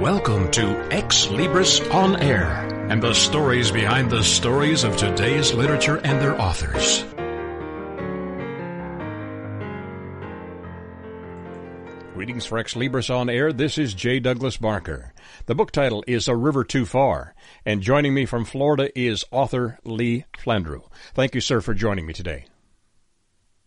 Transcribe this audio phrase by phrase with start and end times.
[0.00, 2.46] Welcome to Ex Libris On Air
[2.88, 7.02] and the stories behind the stories of today's literature and their authors.
[12.14, 13.52] Greetings for Ex Libris On Air.
[13.52, 14.20] This is J.
[14.20, 15.14] Douglas Barker.
[15.46, 17.34] The book title is A River Too Far,
[17.66, 20.84] and joining me from Florida is author Lee Flandreau.
[21.14, 22.44] Thank you, sir, for joining me today.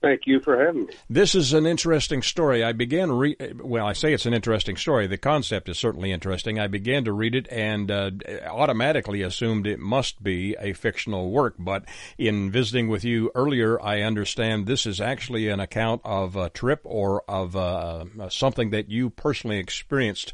[0.02, 0.93] Thank you for having me.
[1.11, 2.63] This is an interesting story.
[2.63, 5.05] I began re- well, I say it's an interesting story.
[5.05, 6.59] The concept is certainly interesting.
[6.59, 8.09] I began to read it and uh,
[8.48, 11.53] automatically assumed it must be a fictional work.
[11.59, 11.85] But
[12.17, 16.81] in visiting with you earlier, I understand this is actually an account of a trip
[16.83, 20.33] or of uh, something that you personally experienced,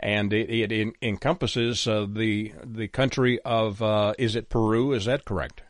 [0.00, 4.94] and it, it encompasses uh, the the country of uh, is it Peru?
[4.94, 5.62] Is that correct?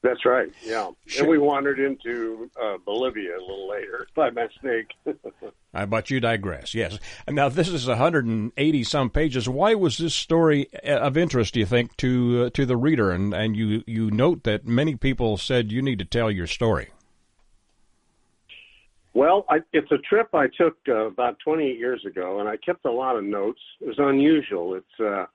[0.00, 0.48] That's right.
[0.62, 1.22] Yeah, sure.
[1.22, 4.92] and we wandered into uh, Bolivia a little later by mistake.
[5.74, 6.74] I but you digress.
[6.74, 6.98] Yes.
[7.28, 9.48] Now this is 180 some pages.
[9.48, 11.54] Why was this story uh, of interest?
[11.54, 13.10] Do you think to uh, to the reader?
[13.10, 16.90] And and you you note that many people said you need to tell your story.
[19.14, 22.84] Well, I, it's a trip I took uh, about 28 years ago, and I kept
[22.84, 23.60] a lot of notes.
[23.80, 24.74] It was unusual.
[24.74, 25.26] It's uh,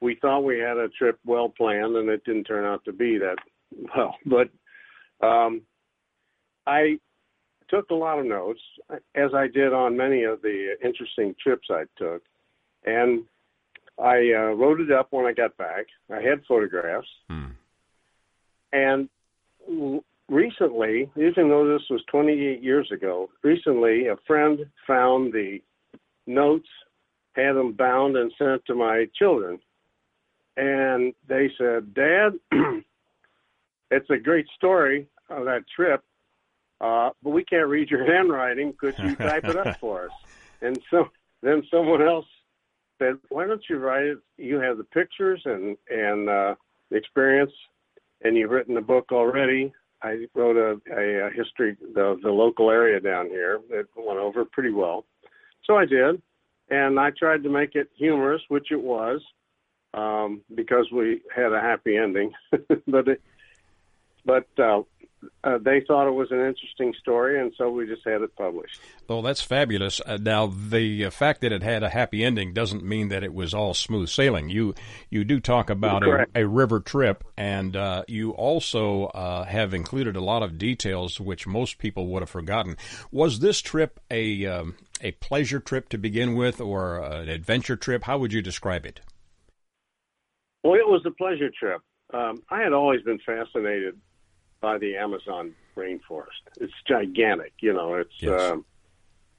[0.00, 3.16] we thought we had a trip well planned, and it didn't turn out to be
[3.18, 3.36] that
[3.96, 4.48] well, but
[5.26, 5.62] um,
[6.66, 6.98] I
[7.68, 8.60] took a lot of notes,
[9.14, 12.22] as I did on many of the interesting trips I took,
[12.84, 13.24] and
[13.98, 15.86] I uh, wrote it up when I got back.
[16.10, 17.46] I had photographs, hmm.
[18.72, 19.08] and
[20.28, 25.58] recently, even though this was 28 years ago, recently a friend found the
[26.26, 26.68] notes,
[27.34, 29.58] had them bound, and sent to my children.
[30.56, 32.32] And they said, Dad,
[33.90, 36.02] it's a great story of that trip,
[36.80, 38.74] uh, but we can't read your handwriting.
[38.78, 40.12] Could you type it up for us?
[40.60, 41.06] And so
[41.40, 42.26] then someone else
[42.98, 44.18] said, "Why don't you write it?
[44.38, 46.56] You have the pictures and and uh,
[46.90, 47.52] the experience,
[48.24, 49.72] and you've written the book already."
[50.02, 53.60] I wrote a, a, a history of the local area down here.
[53.70, 55.04] It went over pretty well,
[55.64, 56.20] so I did,
[56.70, 59.20] and I tried to make it humorous, which it was,
[59.94, 62.32] um, because we had a happy ending.
[62.88, 63.22] but it,
[64.24, 64.82] but uh,
[65.42, 68.80] uh, they thought it was an interesting story, and so we just had it published.
[69.08, 70.00] Well, that's fabulous.
[70.04, 73.34] Uh, now, the uh, fact that it had a happy ending doesn't mean that it
[73.34, 74.48] was all smooth sailing.
[74.48, 74.74] You
[75.10, 80.16] you do talk about a, a, river trip, and uh, you also uh, have included
[80.16, 82.76] a lot of details which most people would have forgotten.
[83.10, 88.04] Was this trip a um, a pleasure trip to begin with, or an adventure trip?
[88.04, 89.00] How would you describe it?
[90.62, 91.80] Well, it was a pleasure trip.
[92.12, 93.98] Um, I had always been fascinated
[94.60, 96.42] by the Amazon rainforest.
[96.60, 97.52] It's gigantic.
[97.60, 98.40] You know, it's yes.
[98.40, 98.64] um,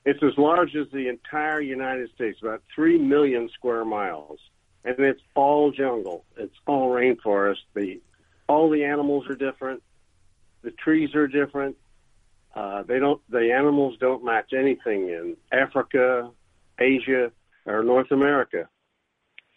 [0.05, 4.39] it's as large as the entire United States, about three million square miles,
[4.83, 6.25] and it's all jungle.
[6.37, 7.63] It's all rainforest.
[7.73, 8.01] The
[8.47, 9.83] all the animals are different.
[10.61, 11.77] The trees are different.
[12.55, 13.21] Uh, they don't.
[13.29, 16.31] The animals don't match anything in Africa,
[16.79, 17.31] Asia,
[17.65, 18.67] or North America.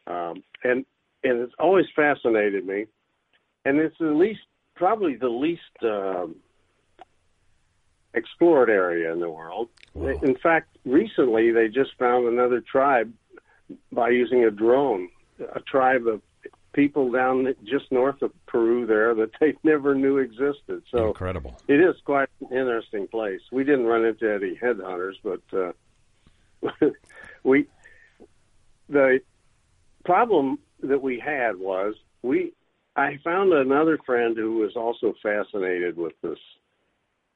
[0.06, 0.84] Um, and
[1.24, 2.86] and it's always fascinated me.
[3.64, 4.40] And it's the least
[4.74, 6.36] probably the least um,
[8.14, 9.68] explored area in the world.
[9.94, 10.18] Wow.
[10.22, 13.12] In fact, recently they just found another tribe
[13.90, 15.08] by using a drone,
[15.54, 16.20] a tribe of
[16.72, 20.82] people down just north of Peru there that they never knew existed.
[20.90, 21.60] So incredible!
[21.68, 23.40] It is quite an interesting place.
[23.50, 26.90] We didn't run into any headhunters, but uh,
[27.44, 27.66] we
[28.88, 29.20] the
[30.04, 32.52] problem that we had was we
[32.96, 36.38] I found another friend who was also fascinated with this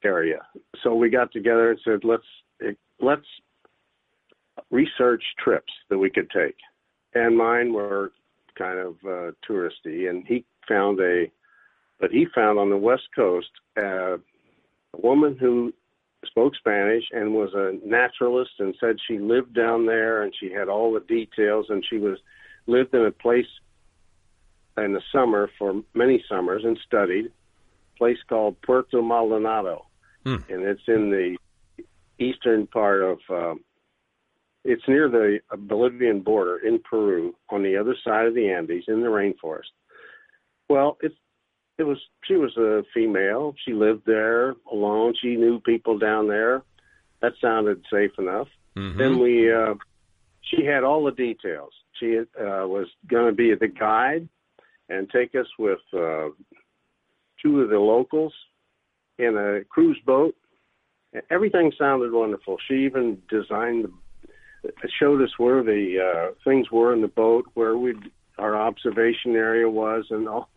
[0.05, 0.41] area.
[0.83, 2.23] So we got together and said, let's
[3.01, 3.27] let's
[4.71, 6.57] research trips that we could take.
[7.15, 8.13] And mine were
[8.59, 11.31] kind of uh, touristy, and he found a,
[12.01, 15.73] but he found on the west coast uh, a woman who
[16.25, 20.69] spoke Spanish and was a naturalist, and said she lived down there and she had
[20.69, 22.19] all the details, and she was
[22.67, 23.47] lived in a place
[24.79, 29.87] in the summer for many summers and studied a place called Puerto Maldonado,
[30.25, 30.37] hmm.
[30.49, 31.37] and it's in the
[32.19, 33.19] eastern part of.
[33.31, 33.61] Um,
[34.69, 39.01] it's near the Bolivian border in Peru, on the other side of the Andes, in
[39.01, 39.71] the rainforest.
[40.69, 41.15] Well, it's
[41.79, 43.55] it was she was a female.
[43.65, 45.15] She lived there alone.
[45.21, 46.63] She knew people down there.
[47.21, 48.49] That sounded safe enough.
[48.77, 48.99] Mm-hmm.
[48.99, 49.75] Then we, uh,
[50.43, 51.73] she had all the details.
[51.99, 54.29] She uh, was going to be the guide
[54.89, 56.29] and take us with uh,
[57.43, 58.33] two of the locals
[59.19, 60.35] in a cruise boat.
[61.31, 62.57] Everything sounded wonderful.
[62.69, 63.87] She even designed
[64.63, 67.95] the, showed us where the uh, things were in the boat, where we
[68.39, 70.51] our observation area was, and all.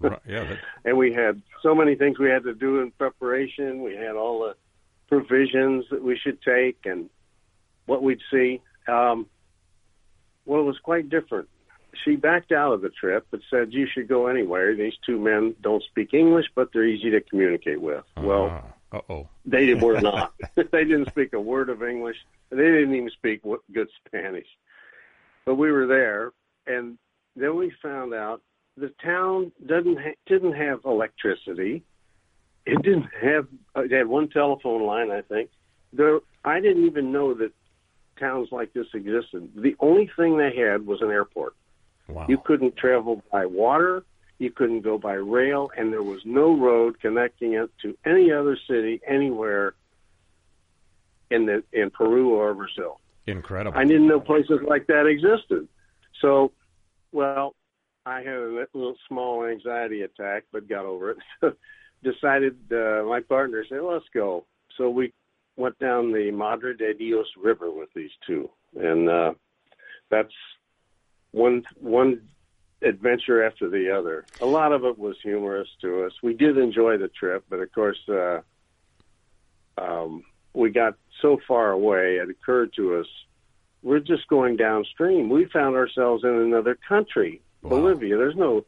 [0.00, 0.58] right, yeah, that...
[0.86, 3.82] and we had so many things we had to do in preparation.
[3.82, 4.54] We had all the
[5.08, 7.10] provisions that we should take and
[7.86, 8.62] what we'd see.
[8.88, 9.26] Um,
[10.46, 11.48] well, it was quite different.
[12.04, 14.74] She backed out of the trip, but said you should go anywhere.
[14.74, 18.04] These two men don't speak English, but they're easy to communicate with.
[18.16, 19.28] Uh, well, uh-oh.
[19.44, 20.32] they were not.
[20.56, 22.16] they didn't speak a word of English.
[22.50, 23.42] They didn't even speak
[23.72, 24.46] good Spanish.
[25.44, 26.32] But we were there,
[26.66, 26.98] and
[27.36, 28.42] then we found out
[28.76, 31.82] the town doesn't ha- didn't have electricity.
[32.66, 33.46] It didn't have.
[33.76, 35.50] Uh, it had one telephone line, I think.
[35.92, 37.52] There, I didn't even know that
[38.18, 39.50] towns like this existed.
[39.56, 41.54] The only thing they had was an airport.
[42.10, 42.26] Wow.
[42.28, 44.04] You couldn't travel by water.
[44.38, 48.56] You couldn't go by rail, and there was no road connecting it to any other
[48.68, 49.74] city anywhere
[51.30, 53.00] in the in Peru or Brazil.
[53.26, 53.78] Incredible.
[53.78, 55.68] I didn't know places like that existed.
[56.20, 56.52] So,
[57.12, 57.54] well,
[58.06, 61.18] I had a little small anxiety attack, but got over it.
[62.02, 64.46] Decided uh, my partner said, "Let's go."
[64.78, 65.12] So we
[65.56, 69.32] went down the Madre de Dios River with these two, and uh,
[70.10, 70.32] that's
[71.32, 72.28] one one
[72.82, 74.24] adventure after the other.
[74.40, 76.12] A lot of it was humorous to us.
[76.22, 78.40] We did enjoy the trip, but of course, uh,
[79.76, 80.24] um,
[80.54, 82.16] we got so far away.
[82.16, 83.06] It occurred to us
[83.82, 85.28] we're just going downstream.
[85.28, 87.70] We found ourselves in another country, wow.
[87.70, 88.16] Bolivia.
[88.16, 88.64] There's no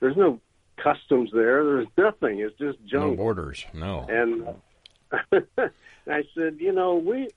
[0.00, 0.40] there's no
[0.76, 1.64] customs there.
[1.64, 2.40] There's nothing.
[2.40, 3.10] It's just jungle.
[3.10, 3.64] No borders.
[3.72, 4.06] No.
[4.08, 5.42] And
[6.06, 7.28] I said, you know, we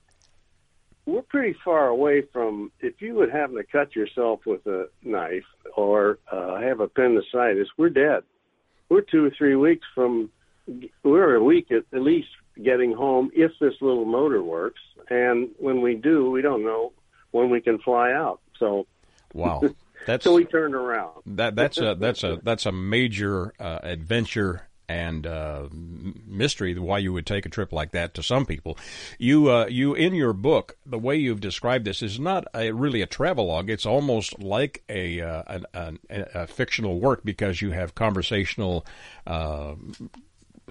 [1.06, 2.72] we're pretty far away from.
[2.80, 5.44] If you would happen to cut yourself with a knife
[5.76, 8.22] or uh, have appendicitis, we're dead.
[8.88, 10.30] We're two or three weeks from.
[11.02, 12.28] We're a week at, at least
[12.62, 14.80] getting home if this little motor works,
[15.10, 16.92] and when we do, we don't know
[17.32, 18.40] when we can fly out.
[18.58, 18.86] So.
[19.32, 19.62] Wow.
[20.06, 21.22] That's, so we turned around.
[21.24, 27.12] That that's a that's a that's a major uh, adventure and uh, mystery why you
[27.12, 28.78] would take a trip like that to some people.
[29.18, 33.02] You uh, you in your book, the way you've described this is not a, really
[33.02, 33.70] a travelogue.
[33.70, 38.86] It's almost like a, uh, a, a, fictional work because you have conversational.
[39.26, 39.74] Uh,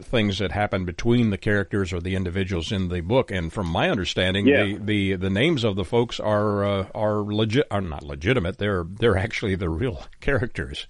[0.02, 3.92] things that happen between the characters or the individuals in the book, and from my
[3.92, 4.64] understanding, yeah.
[4.64, 8.58] the, the, the names of the folks are uh, are legit are not legitimate.
[8.58, 10.88] They're they're actually the real characters.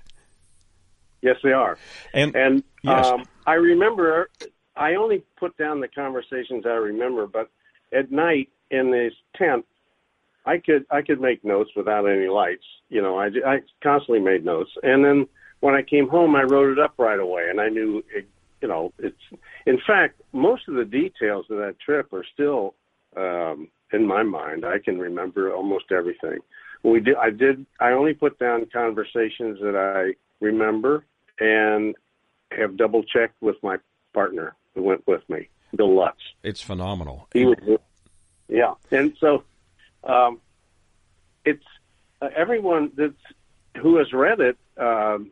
[1.23, 1.77] Yes, they are.
[2.13, 3.05] And and yes.
[3.07, 4.29] um, I remember
[4.75, 7.49] I only put down the conversations I remember, but
[7.93, 9.65] at night in this tent,
[10.45, 12.65] I could I could make notes without any lights.
[12.89, 15.27] You know, I I constantly made notes, and then
[15.61, 18.27] when I came home, I wrote it up right away, and I knew it.
[18.61, 19.15] You know, it's
[19.65, 22.75] in fact most of the details of that trip are still
[23.15, 24.65] um, in my mind.
[24.65, 26.39] I can remember almost everything.
[26.83, 27.15] We did.
[27.15, 27.65] I did.
[27.79, 31.05] I only put down conversations that I remember
[31.39, 31.95] and
[32.51, 33.77] have double checked with my
[34.13, 36.17] partner who went with me, Bill Lutz.
[36.43, 37.27] It's phenomenal.
[37.33, 37.57] He was,
[38.47, 39.43] yeah, and so
[40.03, 40.39] um,
[41.45, 41.65] it's
[42.21, 43.13] uh, everyone that's
[43.81, 45.31] who has read it um,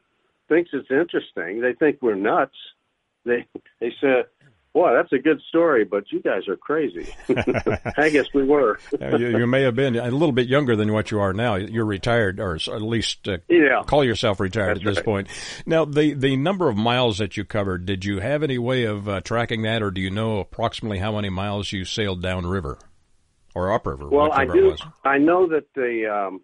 [0.50, 1.62] thinks it's interesting.
[1.62, 2.56] They think we're nuts.
[3.25, 3.45] They
[3.80, 4.25] they said
[4.73, 7.13] Boy, that's a good story, but you guys are crazy.
[7.97, 8.80] I guess we were.
[9.01, 11.56] you, you, may have been a little bit younger than what you are now.
[11.56, 13.83] You're retired, or at least uh, yeah.
[13.85, 15.06] call yourself retired that's at this right.
[15.06, 15.28] point.
[15.66, 19.09] Now, the the number of miles that you covered, did you have any way of
[19.09, 22.78] uh, tracking that, or do you know approximately how many miles you sailed downriver
[23.54, 24.07] or upriver?
[24.07, 24.78] Well, I do.
[25.04, 26.42] I know that the um,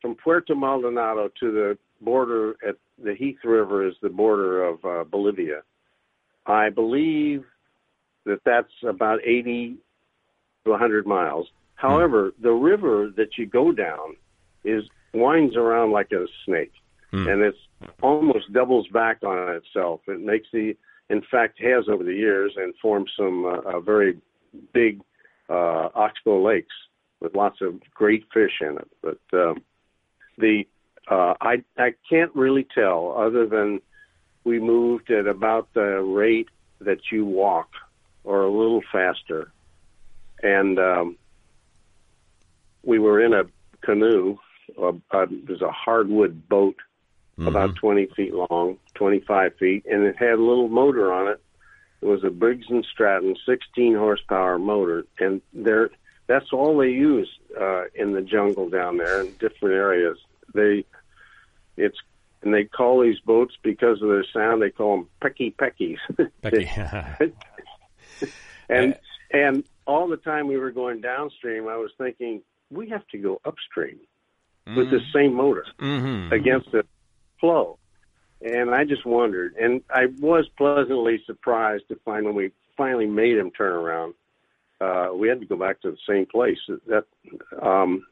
[0.00, 5.02] from Puerto Maldonado to the border at the Heath River is the border of uh,
[5.02, 5.62] Bolivia.
[6.46, 7.44] I believe
[8.24, 9.76] that that's about 80
[10.64, 11.46] to 100 miles.
[11.76, 14.16] However, the river that you go down
[14.64, 16.72] is winds around like a snake,
[17.10, 17.28] Hmm.
[17.28, 17.58] and it's
[18.02, 20.00] almost doubles back on itself.
[20.08, 20.76] It makes the,
[21.10, 24.18] in fact, has over the years and formed some uh, uh, very
[24.72, 25.00] big
[25.48, 26.74] uh, oxbow lakes
[27.20, 28.88] with lots of great fish in it.
[29.02, 29.62] But um,
[30.38, 30.64] the
[31.08, 33.80] uh, I I can't really tell other than
[34.44, 36.48] we moved at about the rate
[36.80, 37.68] that you walk
[38.24, 39.52] or a little faster.
[40.42, 41.16] And um,
[42.82, 43.44] we were in a
[43.84, 44.36] canoe.
[44.80, 46.76] Uh, it was a hardwood boat,
[47.38, 47.48] Mm-hmm.
[47.48, 51.40] about 20 feet long, 25 feet, and it had a little motor on it.
[52.00, 55.90] It was a Briggs and Stratton 16 horsepower motor, and there
[56.28, 57.28] that's all they use
[57.60, 60.16] uh, in the jungle down there in different areas.
[60.54, 60.84] They
[61.76, 61.96] it's
[62.42, 64.62] and they call these boats because of their sound.
[64.62, 65.98] They call them pecky peckies.
[66.40, 66.70] Becky.
[68.68, 68.98] and Uh,
[69.34, 73.40] and all the time we were going downstream, I was thinking we have to go
[73.44, 73.98] upstream
[74.66, 74.76] mm-hmm.
[74.76, 76.32] with the same motor mm-hmm.
[76.32, 76.84] against the
[77.40, 77.78] flow.
[78.40, 83.38] And I just wondered, and I was pleasantly surprised to find when we finally made
[83.38, 84.14] him turn around,
[84.80, 86.58] uh, we had to go back to the same place.
[86.86, 87.06] That
[87.62, 88.04] um,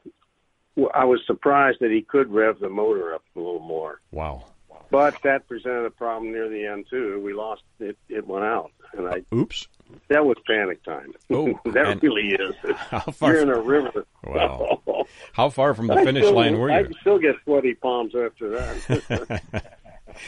[0.93, 4.01] I was surprised that he could rev the motor up a little more.
[4.11, 4.45] Wow.
[4.93, 7.19] But that presented a problem near the end too.
[7.19, 9.23] We lost it; it went out, and I.
[9.33, 9.67] Oops.
[10.09, 11.13] That was panic time.
[11.31, 12.53] Oh, that really is.
[12.91, 14.05] How far You're in a river.
[14.23, 15.05] Wow.
[15.33, 16.75] how far from the I finish still, line were you?
[16.75, 19.79] I still get sweaty palms after that.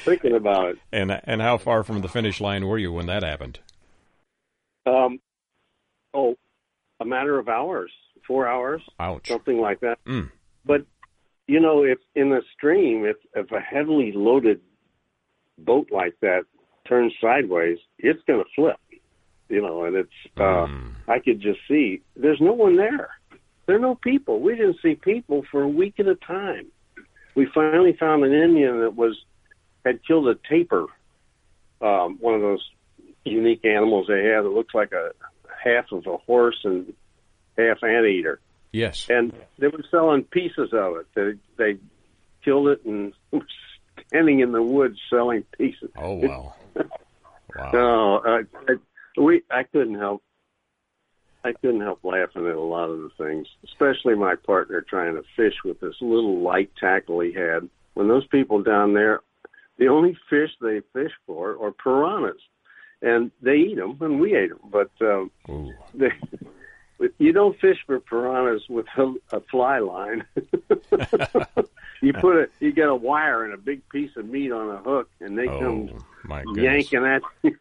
[0.04, 0.78] Thinking about it.
[0.92, 3.60] And and how far from the finish line were you when that happened?
[4.88, 5.20] Um,
[6.12, 6.38] oh,
[7.00, 7.92] a matter of hours,
[8.26, 9.28] four hours, Ouch.
[9.28, 10.04] something like that.
[10.06, 10.32] Mm.
[10.66, 10.88] But
[11.48, 14.62] you know, if in a stream, if if a heavily loaded
[15.58, 16.44] boat like that
[16.88, 18.80] turns sideways, it's going to flip.
[19.50, 20.96] You know, and it's uh, Mm.
[21.08, 23.10] I could just see there's no one there.
[23.66, 24.42] There are no people.
[24.42, 26.68] We didn't see people for a week at a time.
[27.36, 29.16] We finally found an Indian that was
[29.86, 30.86] had killed a tapir,
[31.82, 32.64] um, one of those
[33.24, 35.12] unique animals they have that looks like a
[35.64, 36.94] half of a horse and
[37.58, 38.40] half anteater.
[38.75, 39.08] Yes.
[39.10, 41.08] And they were selling pieces of it.
[41.15, 41.79] They they
[42.44, 43.39] killed it and were
[44.08, 45.89] standing in the woods selling pieces.
[45.98, 46.53] Oh wow.
[47.55, 47.72] Wow.
[47.74, 50.24] No, I, I, we I couldn't help.
[51.46, 55.24] I couldn't help laughing at a lot of the things, especially my partner trying to
[55.38, 57.70] fish with this little light tackle he had.
[57.94, 59.22] When those people down there,
[59.77, 62.41] the only fish they fish for are piranhas,
[63.01, 64.60] and they eat them, and we ate them.
[64.70, 65.72] But um, Ooh.
[65.94, 66.10] they,
[67.18, 70.25] you don't fish for piranhas with a, a fly line.
[72.02, 74.78] you put a you get a wire and a big piece of meat on a
[74.78, 77.54] hook, and they Oh come yanking at you.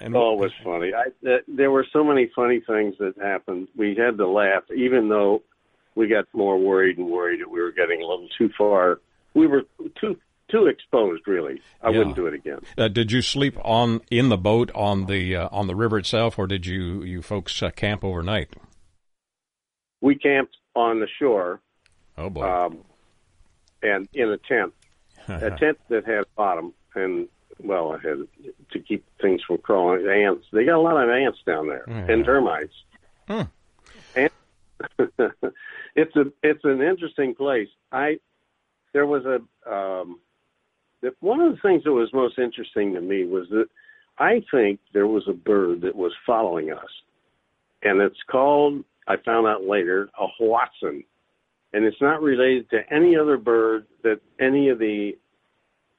[0.00, 0.92] And Oh, it was funny.
[0.94, 3.68] I, th- there were so many funny things that happened.
[3.76, 5.42] We had to laugh, even though
[5.94, 9.00] we got more worried and worried that we were getting a little too far.
[9.34, 9.62] We were
[10.00, 10.18] too
[10.50, 11.60] too exposed, really.
[11.82, 11.98] I Yeah.
[11.98, 12.60] wouldn't do it again.
[12.78, 16.38] Uh, did you sleep on in the boat on the uh, on the river itself,
[16.38, 18.54] or did you you folks uh, camp overnight?
[20.00, 21.60] We camped on the shore
[22.18, 22.42] Oh boy.
[22.42, 22.78] um,
[23.82, 24.72] and in a tent,
[25.28, 28.18] a tent that had a bottom, and well, I had
[28.72, 30.06] to keep things from crawling.
[30.06, 30.46] Ants.
[30.52, 32.06] They got a lot of ants down there, Yeah.
[32.12, 32.74] and termites.
[33.28, 33.42] Hmm.
[34.14, 34.30] And
[35.96, 37.68] it's a it's an interesting place.
[37.90, 38.18] I
[38.92, 40.20] there was a um,
[41.20, 43.66] one of the things that was most interesting to me was that
[44.18, 46.90] I think there was a bird that was following us,
[47.82, 48.84] and it's called.
[49.08, 51.04] I found out later a hoatzin,
[51.72, 55.12] and it's not related to any other bird that any of the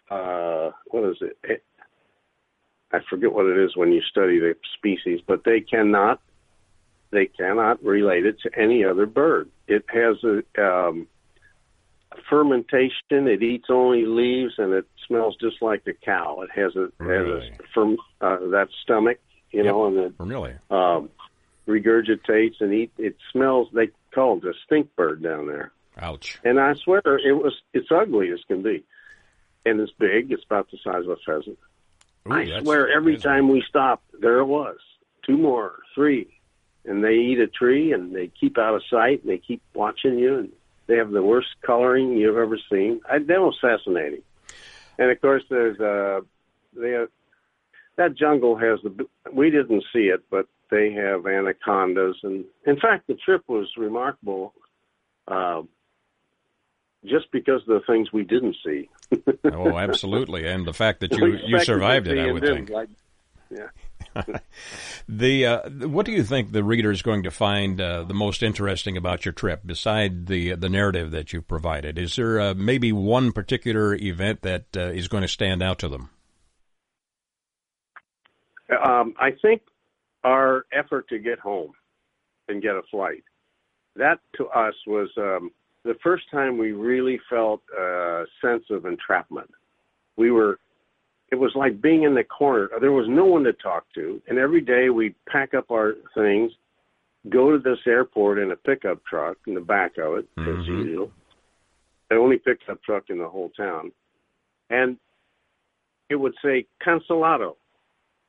[0.10, 1.38] uh, what is it?
[1.44, 1.64] it?
[2.92, 6.22] I forget what it is when you study the species, but they cannot
[7.12, 9.50] they cannot relate it to any other bird.
[9.68, 11.08] It has a um,
[12.30, 13.28] fermentation.
[13.28, 16.42] It eats only leaves, and it smells just like a cow.
[16.42, 17.50] It has a Really?
[17.50, 19.20] has a firm uh, that stomach,
[19.52, 20.54] you know, and it really?
[20.70, 21.10] um,
[21.68, 22.92] regurgitates and eat.
[22.98, 23.70] It smells.
[23.74, 25.72] They call it a stink bird down there.
[26.00, 26.40] Ouch.
[26.44, 28.84] And I swear it was it's ugly as can be,
[29.66, 30.32] and it's big.
[30.32, 31.58] It's about the size of a pheasant.
[32.28, 34.78] Ooh, I swear every that's- time we stopped, there it was.
[35.26, 36.28] Two more, three.
[36.86, 40.18] And they eat a tree and they keep out of sight and they keep watching
[40.18, 40.52] you and
[40.88, 43.02] they have the worst coloring you've ever seen.
[43.10, 44.22] I, that was fascinating.
[44.98, 46.22] And of course, there's uh,
[46.76, 47.10] they have,
[47.98, 49.08] that jungle has the.
[49.32, 54.54] We didn't see it, but they have anacondas and in fact, the trip was remarkable.
[55.28, 55.64] Uh,
[57.06, 58.90] just because of the things we didn't see.
[59.46, 60.48] Oh, absolutely.
[60.48, 62.70] And the fact that you you survived it, I would think.
[62.70, 62.90] Like,
[63.50, 63.68] yeah.
[65.10, 68.44] The uh, what do you think the reader is going to find uh, the most
[68.44, 71.98] interesting about your trip, beside the the narrative that you've provided?
[71.98, 75.88] Is there uh, maybe one particular event that uh, is going to stand out to
[75.88, 76.10] them?
[78.84, 79.62] Um, I think
[80.24, 81.72] our effort to get home
[82.50, 83.24] and get a flight,
[83.96, 85.52] that to us was um,
[85.84, 89.50] the first time we really felt a sense of entrapment.
[90.18, 90.60] We were,
[91.30, 92.70] it was like being in the corner.
[92.80, 94.22] There was no one to talk to.
[94.28, 96.54] And every day we'd pack up our things,
[97.30, 100.68] go to this airport in a pickup truck in the back of it, as Mhm.
[100.68, 101.12] usual.
[102.10, 103.92] The only pickup truck in the whole town.
[104.70, 104.98] And
[106.10, 107.58] it would say Consolado,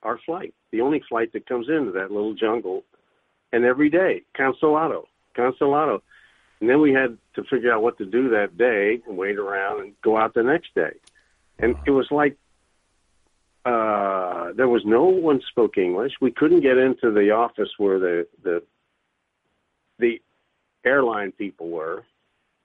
[0.03, 2.85] our flight, the only flight that comes into that little jungle.
[3.53, 6.03] And every day, Consolado, Consolado.
[6.61, 9.83] And then we had to figure out what to do that day and wait around
[9.83, 10.99] and go out the next day.
[11.61, 12.37] And it was like
[13.69, 16.13] uh, there was no one spoke English.
[16.23, 18.63] We couldn't get into the office where the the
[19.99, 20.23] the
[20.87, 22.05] airline people were.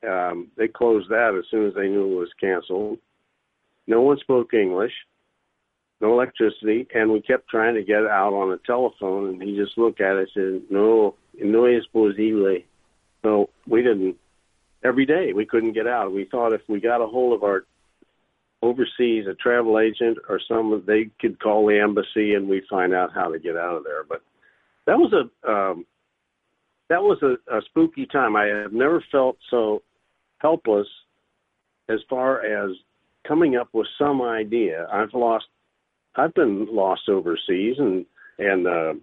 [0.07, 2.99] Um, they closed that as soon as they knew it was canceled.
[3.85, 4.93] No one spoke English,
[5.99, 9.29] no electricity, and we kept trying to get out on the telephone.
[9.29, 12.59] And he just looked at us and said, "No, no es posible."
[13.23, 14.17] So we didn't.
[14.85, 16.13] Every day we couldn't get out.
[16.13, 17.65] We thought if we got a hold of our
[18.63, 23.13] overseas, a travel agent or someone, they could call the embassy and we'd find out
[23.13, 24.03] how to get out of there.
[24.07, 24.21] But
[24.87, 25.85] that was a um,
[26.89, 28.35] that was a, a spooky time.
[28.35, 29.83] I have never felt so
[30.37, 30.87] helpless
[31.89, 32.71] as far as
[33.27, 34.87] coming up with some idea.
[34.91, 35.45] I've lost,
[36.15, 38.05] I've been lost overseas and
[38.39, 38.93] and uh,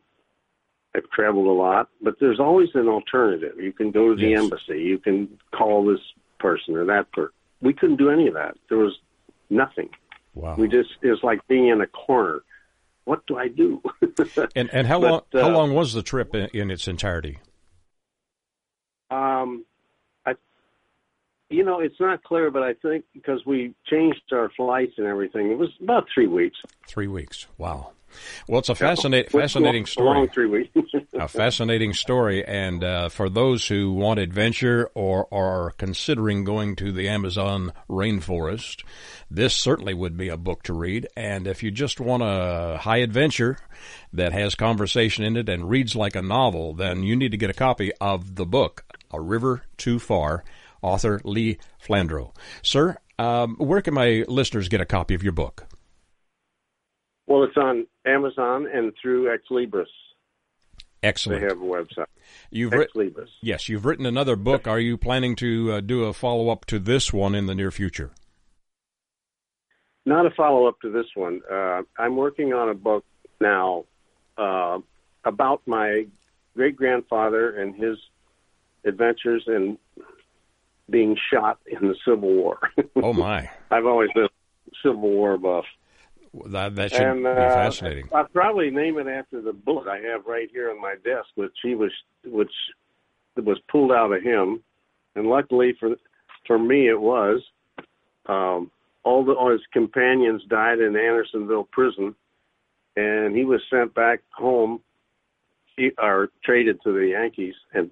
[0.94, 3.60] I've traveled a lot, but there's always an alternative.
[3.60, 4.40] You can go to the yes.
[4.40, 4.82] embassy.
[4.82, 6.00] You can call this
[6.40, 7.34] person or that person.
[7.62, 8.56] We couldn't do any of that.
[8.68, 8.98] There was
[9.50, 9.90] nothing.
[10.34, 10.54] Wow.
[10.56, 12.42] We just it's like being in a corner.
[13.04, 13.82] What do I do?
[14.54, 17.38] and and how but, long uh, how long was the trip in, in its entirety?
[19.10, 19.64] Um,
[20.24, 20.34] I,
[21.48, 25.50] you know, it's not clear, but I think because we changed our flights and everything,
[25.50, 26.58] it was about three weeks.
[26.86, 27.48] Three weeks.
[27.58, 27.90] Wow.
[28.48, 30.28] Well, it's a fascinating, fascinating story.
[30.28, 30.70] three weeks.
[31.14, 36.92] a fascinating story, and uh, for those who want adventure or are considering going to
[36.92, 38.84] the Amazon rainforest,
[39.30, 41.06] this certainly would be a book to read.
[41.16, 43.58] And if you just want a high adventure
[44.12, 47.50] that has conversation in it and reads like a novel, then you need to get
[47.50, 50.44] a copy of the book, A River Too Far,
[50.82, 52.34] author Lee Flandreau.
[52.62, 55.66] Sir, um, where can my listeners get a copy of your book?
[57.30, 59.86] Well, it's on Amazon and through Ex Libris.
[61.00, 61.40] Excellent.
[61.40, 62.06] They have a website.
[62.50, 63.28] You've Ex Libris.
[63.40, 64.66] Yes, you've written another book.
[64.66, 67.70] Are you planning to uh, do a follow up to this one in the near
[67.70, 68.10] future?
[70.04, 71.40] Not a follow up to this one.
[71.48, 73.04] Uh, I'm working on a book
[73.40, 73.84] now
[74.36, 74.80] uh,
[75.24, 76.06] about my
[76.56, 77.96] great grandfather and his
[78.84, 79.78] adventures in
[80.90, 82.58] being shot in the Civil War.
[82.96, 83.48] oh my!
[83.70, 84.28] I've always been a
[84.82, 85.64] Civil War buff.
[86.46, 88.08] That that should and, be uh, fascinating.
[88.14, 91.54] I'll probably name it after the book I have right here on my desk, which
[91.62, 91.90] he was
[92.24, 92.52] which
[93.36, 94.62] was pulled out of him,
[95.16, 95.96] and luckily for
[96.46, 97.42] for me it was.
[98.26, 98.70] Um,
[99.02, 102.14] all the all his companions died in Andersonville prison,
[102.96, 104.80] and he was sent back home,
[105.76, 107.90] he, or traded to the Yankees, and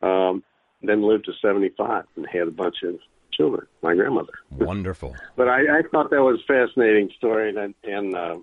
[0.00, 0.42] um,
[0.82, 2.94] then lived to seventy five and had a bunch of
[3.32, 4.32] children, my grandmother.
[4.50, 5.16] Wonderful.
[5.36, 8.36] but I, I thought that was a fascinating story, and and uh,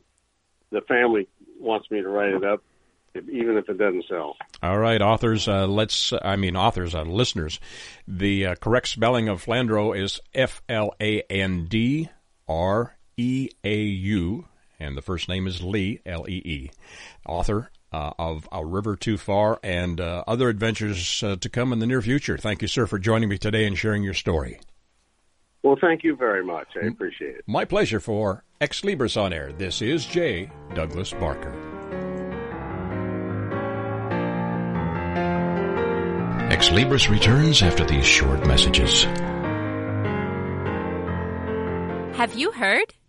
[0.72, 1.28] the family
[1.60, 2.62] wants me to write it up,
[3.16, 4.36] even if it doesn't sell.
[4.62, 5.48] All right, authors.
[5.48, 6.14] Uh, let's.
[6.22, 6.96] I mean, authors.
[6.96, 7.60] Uh, listeners.
[8.08, 12.10] The uh, correct spelling of Flandreau is F L A N D
[12.48, 14.46] R E A U,
[14.80, 16.72] and the first name is Lee L E E.
[17.28, 21.80] Author uh, of A River Too Far and uh, other adventures uh, to come in
[21.80, 22.38] the near future.
[22.38, 24.60] Thank you, sir, for joining me today and sharing your story.
[25.66, 26.68] Well, thank you very much.
[26.80, 27.44] I appreciate it.
[27.48, 29.52] My pleasure for Ex Libris on Air.
[29.52, 30.52] This is J.
[30.76, 31.56] Douglas Barker.
[36.52, 39.06] Ex Libris returns after these short messages.
[42.16, 42.94] Have you heard?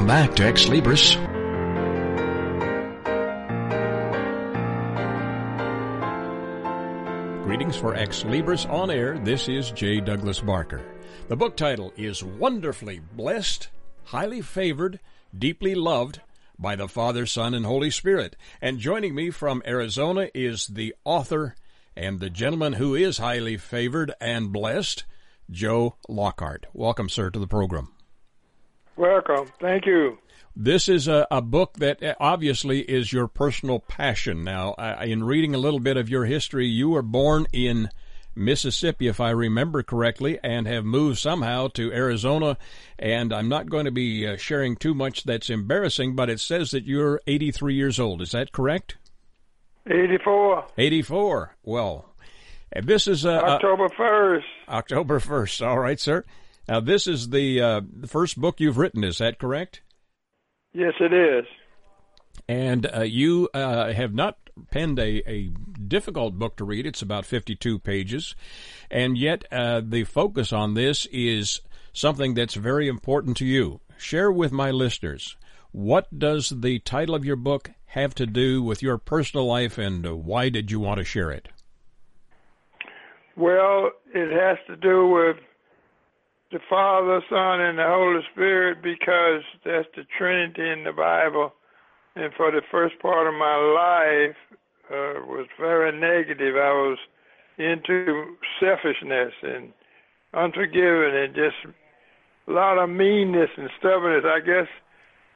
[0.00, 1.14] Welcome back to Ex Libris.
[7.44, 9.18] Greetings for Ex Libris on air.
[9.18, 10.00] This is J.
[10.00, 10.80] Douglas Barker.
[11.28, 13.68] The book title is Wonderfully Blessed,
[14.04, 15.00] Highly Favored,
[15.38, 16.22] Deeply Loved
[16.58, 18.36] by the Father, Son, and Holy Spirit.
[18.62, 21.56] And joining me from Arizona is the author,
[21.94, 25.04] and the gentleman who is highly favored and blessed,
[25.50, 26.64] Joe Lockhart.
[26.72, 27.92] Welcome, sir, to the program.
[28.96, 29.50] Welcome.
[29.60, 30.18] Thank you.
[30.56, 34.44] This is a, a book that uh, obviously is your personal passion.
[34.44, 37.88] Now, uh, in reading a little bit of your history, you were born in
[38.34, 42.58] Mississippi, if I remember correctly, and have moved somehow to Arizona.
[42.98, 46.72] And I'm not going to be uh, sharing too much that's embarrassing, but it says
[46.72, 48.20] that you're 83 years old.
[48.20, 48.96] Is that correct?
[49.86, 50.66] 84.
[50.76, 51.56] 84.
[51.62, 52.14] Well,
[52.82, 54.42] this is uh, October 1st.
[54.68, 55.66] October 1st.
[55.66, 56.24] All right, sir.
[56.70, 59.02] Now, this is the, uh, the first book you've written.
[59.02, 59.82] Is that correct?
[60.72, 61.44] Yes, it is.
[62.48, 64.38] And uh, you uh, have not
[64.70, 66.86] penned a, a difficult book to read.
[66.86, 68.36] It's about 52 pages.
[68.88, 71.60] And yet, uh, the focus on this is
[71.92, 73.80] something that's very important to you.
[73.98, 75.36] Share with my listeners
[75.72, 80.24] what does the title of your book have to do with your personal life and
[80.24, 81.48] why did you want to share it?
[83.36, 85.36] Well, it has to do with
[86.52, 91.52] the Father, Son, and the Holy Spirit because that's the Trinity in the Bible.
[92.16, 94.36] And for the first part of my life,
[94.90, 96.56] uh, was very negative.
[96.56, 96.98] I was
[97.58, 99.72] into selfishness and
[100.34, 101.56] unforgiving and just
[102.48, 104.24] a lot of meanness and stubbornness.
[104.26, 104.66] I guess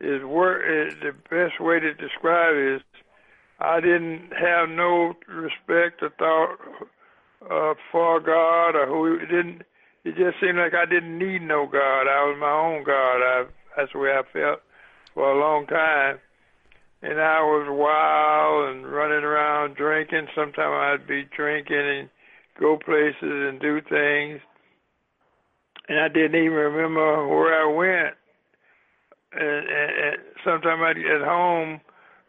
[0.01, 2.83] is word is the best way to describe it is
[3.61, 6.59] I didn't have no respect or thought
[7.49, 9.63] uh, for God or who didn't.
[10.05, 12.07] It just seemed like I didn't need no God.
[12.07, 13.23] I was my own God.
[13.23, 13.45] I,
[13.77, 14.61] that's the way I felt
[15.15, 16.19] for a long time
[17.05, 20.27] and I was wild and running around drinking.
[20.35, 22.09] Sometimes I'd be drinking and
[22.59, 24.41] go places and do things,
[25.87, 28.17] and I didn't even remember where I went.
[29.33, 31.81] And, and, and sometimes I'd get home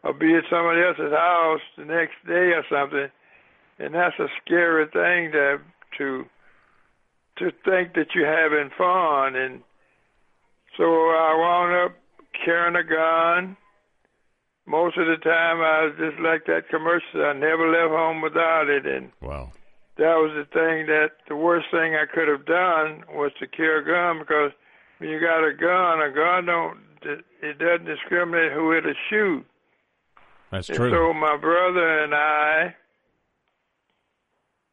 [0.04, 3.08] or be at somebody else's house the next day or something,
[3.78, 5.58] and that's a scary thing to
[5.96, 6.26] to
[7.38, 9.36] to think that you're having fun.
[9.36, 9.62] And
[10.76, 11.96] so I wound up
[12.44, 13.56] carrying a gun
[14.66, 17.24] most of the time I was just like that commercial.
[17.24, 19.52] I never left home without it, and wow,
[19.96, 23.82] that was the thing that the worst thing I could have done was to carry
[23.82, 24.50] a gun because
[24.98, 26.78] when you got a gun, a gun don't
[27.42, 29.46] it doesn't discriminate who it'll shoot.
[30.50, 30.90] That's and true.
[30.90, 32.74] So my brother and I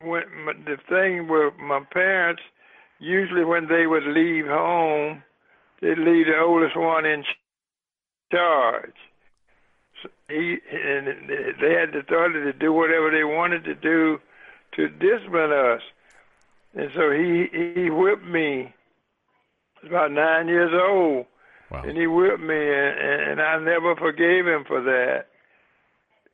[0.03, 0.25] went.
[0.65, 2.41] The thing with my parents,
[3.03, 5.23] usually when they would leave home,
[5.81, 7.23] they'd leave the oldest one in
[8.31, 8.93] charge
[10.29, 11.07] he and
[11.61, 14.19] they had the authority to do whatever they wanted to do
[14.75, 15.81] to discipline us.
[16.73, 18.73] And so he he whipped me.
[19.77, 21.25] I was about nine years old,
[21.69, 21.83] wow.
[21.83, 25.27] and he whipped me, and, and I never forgave him for that.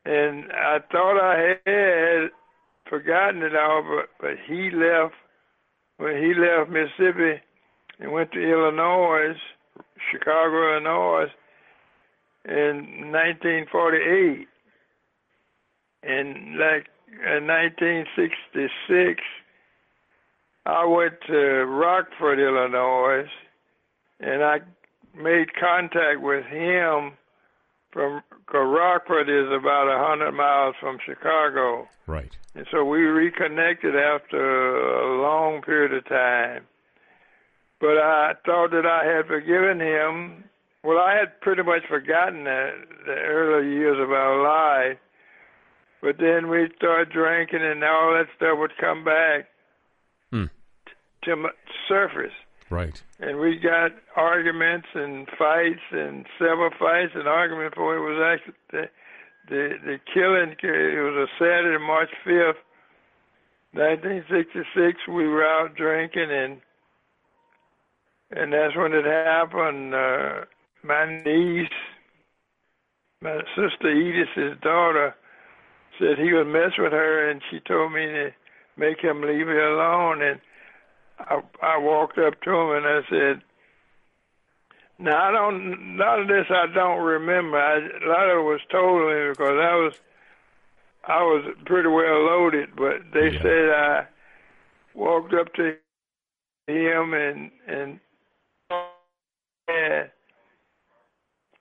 [0.04, 2.30] And I thought I had
[2.88, 5.14] forgotten it all, but but he left
[6.00, 7.42] when he left Mississippi
[7.98, 9.36] and went to Illinois,
[10.10, 11.30] Chicago, Illinois
[12.46, 14.48] in 1948.
[16.02, 19.20] And like in 1966,
[20.64, 23.28] I went to Rockford, Illinois,
[24.20, 24.60] and I
[25.14, 27.12] made contact with him
[27.92, 28.22] from
[28.52, 31.88] Rockford is about a hundred miles from Chicago.
[32.06, 32.30] Right.
[32.54, 36.66] And so we reconnected after a long period of time.
[37.80, 40.44] But I thought that I had forgiven him
[40.82, 42.70] well, I had pretty much forgotten the,
[43.04, 44.98] the early years of our life,
[46.00, 49.48] but then we started drinking, and all that stuff would come back
[50.30, 50.44] hmm.
[51.24, 51.48] to the
[51.86, 52.32] surface.
[52.70, 53.02] Right.
[53.18, 58.54] And we got arguments and fights and several fights and arguments for it was actually
[58.70, 58.88] the
[59.48, 60.54] the, the killing.
[60.62, 62.62] It was a Saturday, March fifth,
[63.74, 64.98] nineteen sixty six.
[65.08, 66.60] We were out drinking and
[68.30, 69.94] and that's when it happened.
[69.94, 70.44] Uh,
[70.84, 71.68] my niece,
[73.20, 75.14] my sister Edith's daughter,
[75.98, 78.30] said he would mess with her, and she told me to
[78.76, 80.22] make him leave her alone.
[80.22, 80.40] And
[81.28, 83.42] I, I walked up to him and I said,
[84.98, 85.98] "Now I don't.
[86.00, 87.58] A lot of this I don't remember.
[87.58, 89.92] I, a lot of it was told to me because I was,
[91.06, 92.76] I was pretty well loaded.
[92.76, 93.42] But they Yeah.
[93.42, 94.06] said I
[94.94, 95.76] walked up to
[96.66, 98.00] him and and."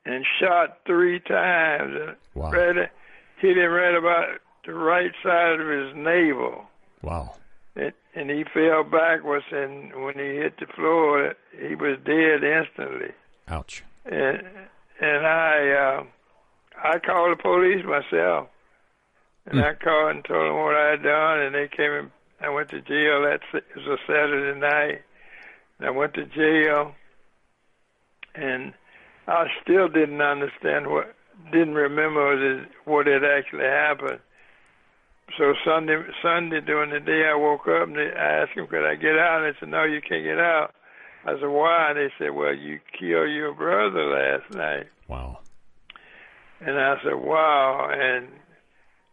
[0.05, 1.93] and shot three times.
[1.95, 2.51] and Wow.
[2.51, 2.89] Right,
[3.37, 6.65] hit him right about the right side of his navel,
[7.01, 7.35] Wow.
[7.79, 9.45] And, and he fell backwards.
[9.51, 13.13] And when he hit the floor, he was dead instantly.
[13.47, 13.83] Ouch.
[14.05, 14.41] And
[15.01, 16.03] and I uh,
[16.83, 18.47] I called the police myself,
[19.45, 22.11] And I called and told them what I had done, and they came and
[22.41, 23.23] I went to jail.
[23.23, 25.01] That it was a Saturday night.
[25.77, 26.93] And I went to jail,
[28.35, 28.73] and
[29.27, 31.15] I still didn't understand what,
[31.51, 34.19] didn't remember the, what had actually happened.
[35.37, 38.85] So Sunday, Sunday during the day, I woke up and they, I asked them, "Could
[38.85, 40.73] I get out?" And they said, "No, you can't get out."
[41.25, 45.39] I said, "Why?" And they said, "Well, you killed your brother last night." Wow.
[46.61, 48.27] And I said, "Wow!" And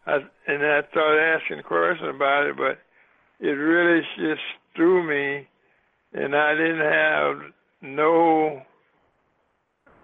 [0.07, 2.79] I and I started asking questions about it, but
[3.41, 4.43] it really just
[4.75, 5.47] threw me,
[6.13, 7.53] and I didn't have
[7.83, 8.63] no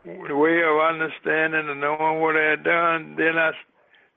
[0.04, 3.14] way of understanding and knowing what I had done.
[3.16, 3.52] Then I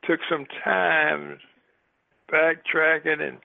[0.06, 1.40] took some time
[2.32, 3.38] backtracking and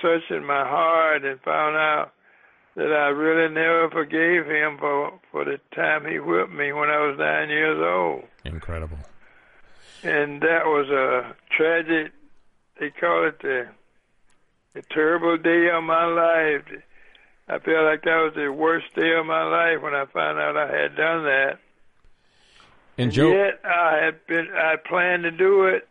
[0.00, 2.12] searching my heart and found out
[2.76, 7.06] that I really never forgave him for for the time he whipped me when I
[7.06, 8.24] was nine years old.
[8.44, 8.98] Incredible.
[10.02, 12.12] And that was a tragic.
[12.78, 13.68] They call it the
[14.74, 16.64] the terrible day of my life.
[17.48, 20.56] I feel like that was the worst day of my life when I found out
[20.56, 21.58] I had done that.
[22.98, 25.86] And Joe, Yet I had been I planned to do it,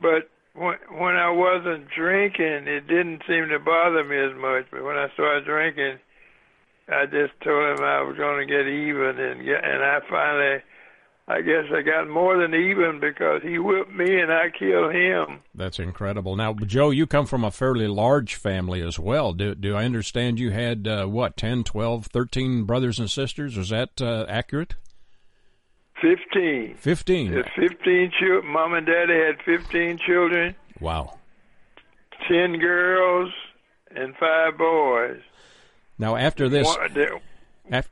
[0.00, 4.66] but when I wasn't drinking, it didn't seem to bother me as much.
[4.70, 5.98] But when I started drinking,
[6.88, 10.62] I just told him I was going to get even, and get, and I finally,
[11.28, 15.40] I guess I got more than even because he whipped me and I killed him.
[15.54, 16.34] that's incredible.
[16.34, 19.34] Now, Joe, you come from a fairly large family as well.
[19.34, 23.58] Do do I understand you had uh, what 10, 12, 13 brothers and sisters?
[23.58, 24.74] Is that uh, accurate?
[26.00, 26.76] Fifteen.
[26.76, 27.32] 15.
[27.32, 28.52] There's fifteen children.
[28.52, 31.18] Mom and Daddy had fifteen children, Wow.
[32.28, 33.32] ten girls,
[33.94, 35.20] and five boys.
[35.98, 37.20] Now, after this, One-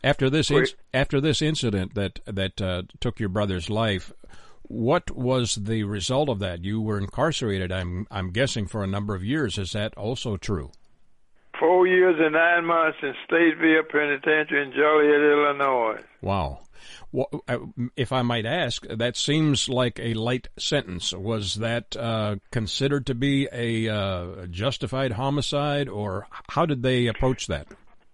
[0.04, 0.74] After this, Wait.
[0.94, 4.12] after this incident that that uh, took your brother's life,
[4.62, 6.64] what was the result of that?
[6.64, 7.70] You were incarcerated.
[7.72, 9.58] I'm I'm guessing for a number of years.
[9.58, 10.70] Is that also true?
[11.58, 16.00] Four years and nine months in Stateville Penitentiary in Joliet, Illinois.
[16.22, 16.60] Wow.
[17.16, 17.58] Uh,
[17.96, 21.12] If I might ask, that seems like a light sentence.
[21.12, 27.46] Was that uh, considered to be a uh, justified homicide, or how did they approach
[27.46, 27.66] that?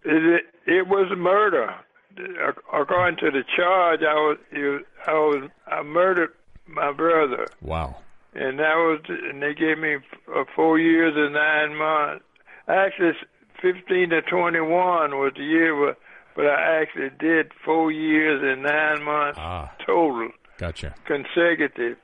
[0.04, 1.74] It, it was murder.
[2.72, 4.38] According to the charge, I was,
[5.06, 6.30] I was, I murdered
[6.66, 7.96] my brother, Wow.
[8.34, 9.96] and that was, and they gave me
[10.28, 12.24] uh, four years and nine months.
[12.68, 13.12] Actually,
[13.62, 15.98] fifteen to twenty-one was the year, but,
[16.34, 19.70] but I actually did four years and nine months Ah.
[19.86, 20.30] total.
[20.58, 20.94] Gotcha.
[21.06, 21.96] consecutive.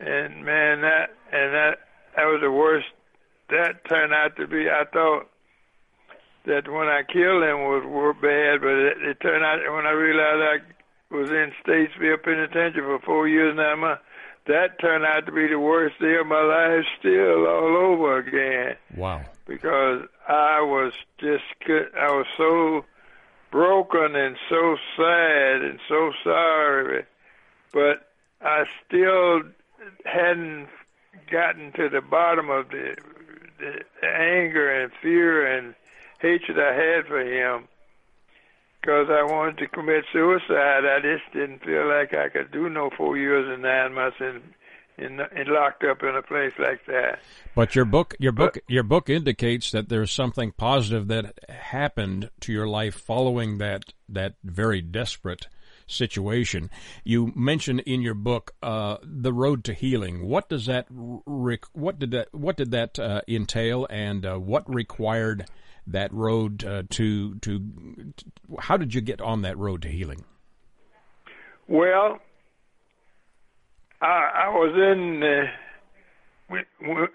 [0.00, 1.78] And man, that and that
[2.16, 2.86] that was the worst.
[3.50, 4.68] That turned out to be.
[4.68, 5.28] I thought
[6.46, 9.90] that when I killed him was were bad, but it, it turned out when I
[9.90, 10.62] realized
[11.10, 14.02] I was in Statesville Penitentiary for four years and nine months.
[14.46, 18.76] That turned out to be the worst day of my life, still all over again
[18.96, 19.22] Wow.
[19.46, 21.42] because I was just.
[21.68, 22.84] I was so
[23.50, 27.04] broken and so sad and so sorry,
[27.72, 28.08] but
[28.40, 29.42] I still
[30.04, 30.68] hadn't
[31.30, 32.96] gotten to the bottom of the,
[33.58, 35.74] the anger and fear and
[36.20, 37.68] hatred I had for him.
[38.80, 42.90] Because I wanted to commit suicide, I just didn't feel like I could do no
[42.96, 44.42] four years and nine months in,
[44.98, 47.20] in, in locked up in a place like that.
[47.54, 52.52] But your book, your book, your book indicates that there's something positive that happened to
[52.52, 55.48] your life following that that very desperate
[55.86, 56.70] situation.
[57.04, 60.26] You mention in your book uh, the road to healing.
[60.26, 64.72] What does that re- what did that what did that uh, entail, and uh, what
[64.72, 65.46] required
[65.86, 68.12] that road uh, to to?
[68.58, 70.24] How did you get on that road to healing?
[71.68, 72.20] Well,
[74.00, 75.22] I, I was in.
[75.22, 76.56] Uh,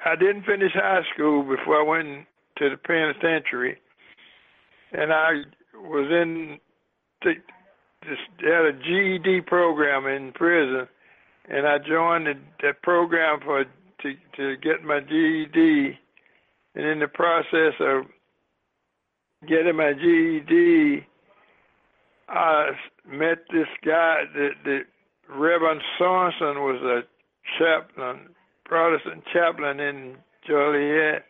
[0.06, 2.26] I didn't finish high school before I went
[2.58, 3.78] to the penitentiary,
[4.91, 5.44] and I
[5.76, 6.60] was in.
[7.24, 7.34] The,
[8.02, 10.88] this, had a GED program in prison,
[11.50, 15.98] and I joined the, the program for to to get my GED,
[16.76, 18.06] and in the process of
[19.48, 21.06] getting my GED,
[22.28, 22.72] I
[23.08, 24.24] met this guy.
[24.34, 24.80] that, the
[25.32, 27.04] Reverend Sorensen was a
[27.58, 30.17] chaplain, Protestant chaplain in
[30.48, 31.26] Joliet,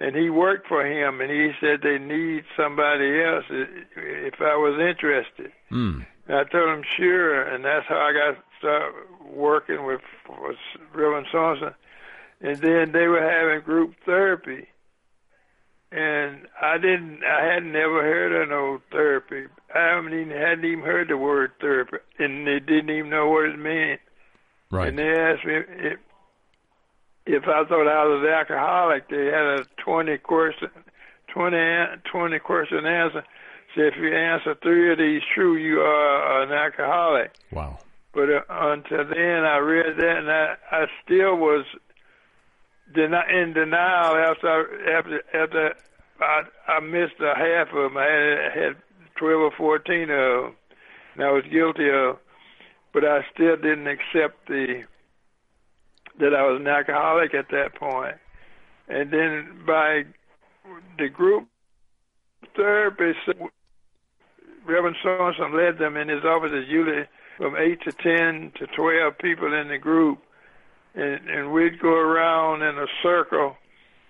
[0.00, 1.20] and he worked for him.
[1.20, 5.52] And he said they need somebody else if I was interested.
[5.68, 6.00] Hmm.
[6.26, 10.56] And I told him sure, and that's how I got started working with, with
[10.94, 11.74] Reverend Sorensen.
[12.40, 14.68] And then they were having group therapy
[15.90, 17.20] and I didn't.
[17.24, 19.46] I hadn't never heard of no therapy.
[19.74, 23.46] I haven't even hadn't even heard the word therapy, and they didn't even know what
[23.46, 24.00] it meant.
[24.70, 24.88] Right.
[24.88, 25.98] And they asked me if
[27.26, 30.68] if I thought I was an alcoholic, they had a 20 question,
[31.32, 31.56] 20,
[32.10, 33.24] 20 question answer.
[33.74, 37.32] So if you answer three of these true, you are an alcoholic.
[37.52, 37.78] Wow.
[38.14, 41.66] But uh, until then, I read that, and I, I still was
[42.96, 45.74] in denial after after after
[46.20, 47.96] I, I missed a half of them.
[47.96, 48.76] I had, had
[49.16, 50.56] 12 or 14 of them,
[51.14, 52.18] and I was guilty of.
[52.92, 54.84] But I still didn't accept the
[56.18, 58.16] that I was an alcoholic at that point.
[58.88, 60.04] And then by
[60.98, 61.46] the group
[62.56, 63.12] therapy,
[64.66, 66.50] Reverend Sorensen led them in his office.
[66.52, 67.04] It's usually
[67.36, 70.18] from eight to ten to twelve people in the group,
[70.98, 73.56] and, and we'd go around in a circle,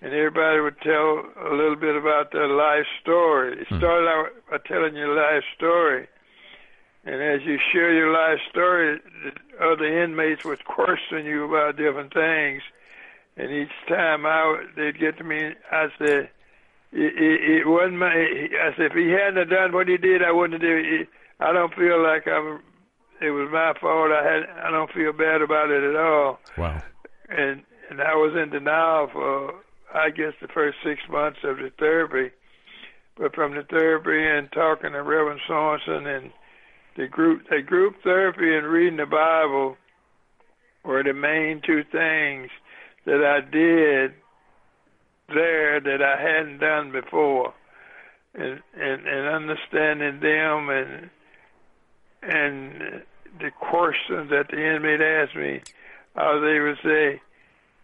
[0.01, 3.61] and everybody would tell a little bit about their life story.
[3.61, 3.77] It hmm.
[3.77, 6.07] started out by telling your life story,
[7.05, 12.13] and as you share your life story, the other inmates would question you about different
[12.13, 12.61] things.
[13.37, 16.29] And each time I they'd get to me, I said,
[16.91, 18.11] it, it, it wasn't my.
[18.11, 21.07] I said, if he hadn't have done what he did, I wouldn't have did it.
[21.39, 22.61] I don't feel like I'm.
[23.21, 24.11] It was my fault.
[24.11, 24.43] I had.
[24.63, 26.39] I don't feel bad about it at all.
[26.57, 26.81] Wow.
[27.29, 29.53] And and I was in denial for,
[29.93, 32.33] I guess, the first six months of the therapy.
[33.17, 36.31] But from the therapy and talking to Reverend Sorensen and
[36.95, 39.75] the group, the group therapy and reading the Bible
[40.85, 42.49] were the main two things
[43.05, 44.13] that I did
[45.27, 47.53] there that I hadn't done before,
[48.33, 51.09] and and, and understanding them and
[52.21, 53.03] and
[53.39, 55.61] the questions that the inmate asked me,
[56.15, 57.21] I was able to say,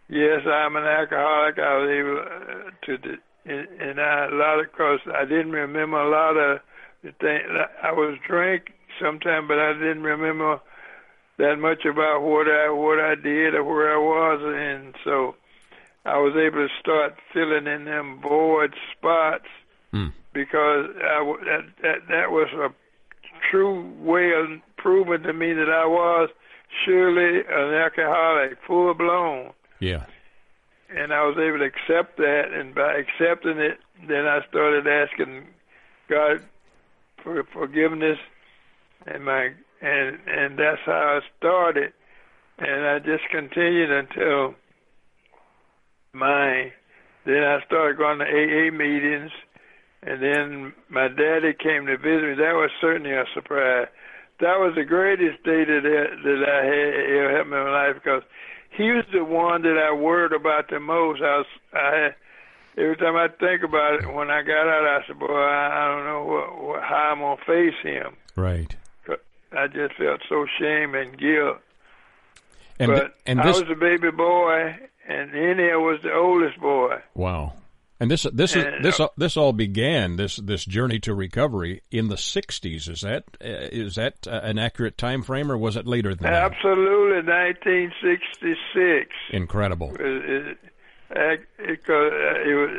[0.08, 1.58] yes, I'm an alcoholic.
[1.58, 5.98] I was able uh, to, and, and I, a lot of, cause I didn't remember
[5.98, 6.60] a lot of
[7.02, 7.44] the things.
[7.82, 10.60] I was drunk sometimes, but I didn't remember
[11.38, 15.36] that much about what I what I did or where I was, and so
[16.04, 19.46] I was able to start filling in them void spots
[19.92, 20.12] Mm.
[20.34, 22.68] because I, that that that was a
[23.50, 26.30] true way of proving to me that I was
[26.84, 30.04] surely an alcoholic, full blown, Yeah.
[30.90, 35.46] and I was able to accept that, and by accepting it, then I started asking
[36.08, 36.42] God
[37.22, 38.18] for forgiveness,
[39.06, 41.92] and my and and that's how I started,
[42.58, 44.54] and I just continued until
[46.12, 46.72] my
[47.24, 49.32] then I started going to AA meetings,
[50.02, 52.34] and then my daddy came to visit me.
[52.34, 53.88] That was certainly a surprise.
[54.40, 58.22] That was the greatest day that that I had ever in my life because
[58.70, 61.22] he was the one that I worried about the most.
[61.22, 62.14] I was I had,
[62.76, 65.94] every time I think about it, when I got out, I said, "Boy, I, I
[65.94, 68.74] don't know what, what, how I'm gonna face him." Right.
[69.52, 71.58] I just felt so shame and guilt.
[72.78, 74.76] And but and I this was the baby boy,
[75.08, 77.00] and Enio was the oldest boy.
[77.14, 77.54] wow.
[77.98, 81.82] And this this is And, this uh, this all began this this journey to recovery
[81.90, 82.88] in the 60s.
[82.90, 83.68] Is that uh,
[84.00, 86.52] that uh, an accurate time frame or was it later than that?
[86.52, 89.14] Absolutely, 1966.
[89.30, 89.94] Incredible.
[89.94, 90.58] It, it,
[91.10, 92.70] it, it, it was,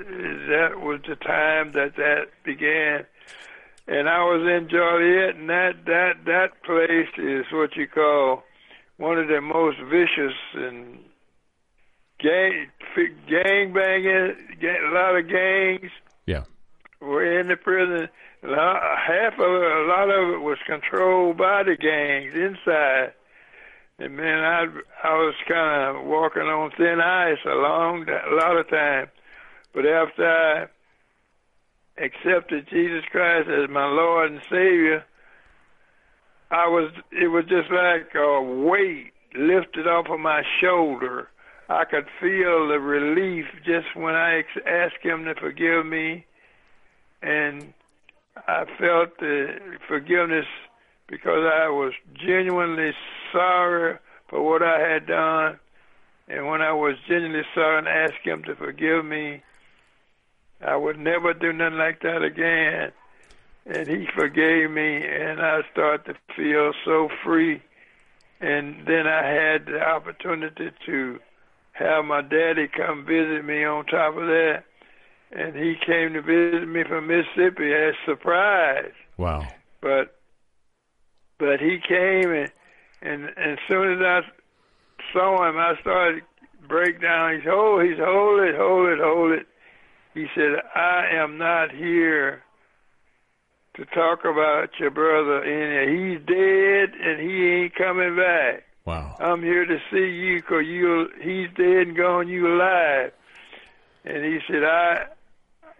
[0.49, 3.05] that was the time that that began.
[3.87, 8.43] And I was in Joliet, and that, that, that place is what you call
[8.97, 10.99] one of the most vicious and
[12.19, 12.67] gang,
[13.29, 15.91] gang banging, a lot of gangs
[16.25, 16.43] Yeah.
[16.99, 18.09] were in the prison.
[18.43, 23.13] Half of it, a lot of it was controlled by the gangs inside.
[23.99, 24.61] And man, I
[25.07, 29.09] I was kind of walking on thin ice a long, a lot of time.
[29.73, 30.67] But after I
[32.03, 35.03] accepted Jesus Christ as my Lord and Savior,
[36.51, 36.91] I was.
[37.11, 41.27] It was just like a weight lifted off of my shoulder.
[41.69, 46.25] I could feel the relief just when I ex- asked Him to forgive me,
[47.21, 47.73] and
[48.47, 50.45] I felt the forgiveness
[51.07, 52.91] because I was genuinely
[53.33, 53.97] sorry
[54.29, 55.59] for what I had done.
[56.29, 59.41] And when I was genuinely sorry and asked Him to forgive me,
[60.65, 62.91] I would never do nothing like that again.
[63.65, 67.61] And He forgave me, and I started to feel so free.
[68.39, 71.19] And then I had the opportunity to
[71.77, 74.63] have my daddy come visit me on top of that.
[75.31, 78.93] And he came to visit me from Mississippi as a surprise.
[79.17, 79.47] Wow.
[79.81, 80.15] But
[81.37, 82.51] but he came and
[83.01, 84.21] and, and as soon as I
[85.13, 87.35] saw him, I started to break down.
[87.35, 89.47] He's oh, he's hold it, hold it, hold it.
[90.13, 92.41] He said, I am not here
[93.75, 95.43] to talk about your brother.
[95.43, 98.63] And he's dead, and he ain't coming back.
[98.87, 99.17] Wow.
[99.19, 103.11] I'm here to see you because you he's dead and gone, you alive.
[104.05, 105.07] And he said, I,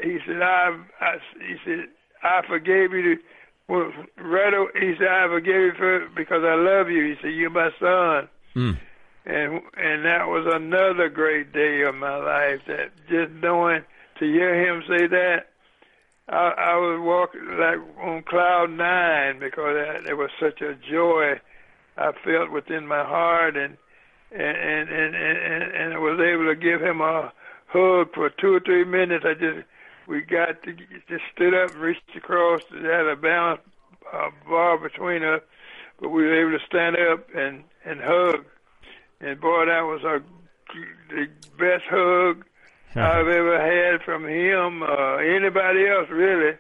[0.04, 1.86] he said, I, I he said,
[2.22, 3.16] I forgave you.
[3.16, 3.22] To,
[3.70, 7.06] well, right, away, he said, I forgave you for, because I love you.
[7.06, 8.28] He said, you're my son.
[8.58, 8.78] Mm.
[9.26, 12.60] And and that was another great day of my life.
[12.68, 13.84] That just knowing
[14.20, 15.48] to hear him say that,
[16.28, 21.40] I, I was walking like on cloud nine because it was such a joy
[21.98, 23.78] I felt within my heart, and
[24.32, 27.32] and and and and, and I was able to give him a
[27.68, 29.26] hug for two or three minutes.
[29.28, 29.66] I just
[30.08, 32.62] we got to just stood up and reached across.
[32.72, 33.62] Had a balance
[34.14, 35.42] uh, bar between us,
[36.00, 38.46] but we were able to stand up and and hug.
[39.20, 40.22] And boy, that was a
[41.10, 41.28] the
[41.58, 42.46] best hug
[42.96, 46.58] I've ever had from him, uh, anybody else really,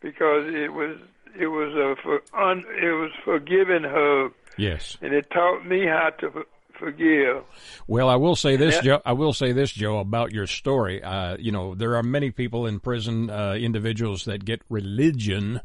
[0.00, 0.96] because it was
[1.38, 4.32] it was a for, un, it was forgiving hug.
[4.56, 4.96] Yes.
[5.00, 6.44] And it taught me how to
[6.82, 7.44] forgive.
[7.86, 9.00] Well, I will say this, Joe.
[9.04, 11.02] I will say this, Joe, about your story.
[11.02, 15.60] Uh, you know, there are many people in prison, uh, individuals that get religion.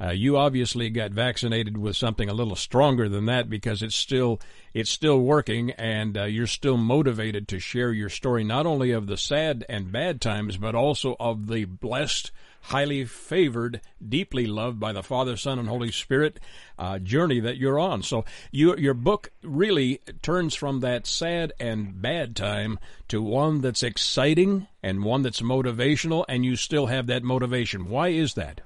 [0.00, 4.38] Uh, you obviously got vaccinated with something a little stronger than that because it's still
[4.72, 9.06] it's still working, and uh, you're still motivated to share your story not only of
[9.06, 12.30] the sad and bad times, but also of the blessed
[12.62, 16.38] highly favored, deeply loved by the Father, Son, and Holy Spirit
[16.78, 18.02] uh, journey that you're on.
[18.02, 22.78] So you, your book really turns from that sad and bad time
[23.08, 27.88] to one that's exciting and one that's motivational, and you still have that motivation.
[27.88, 28.60] Why is that?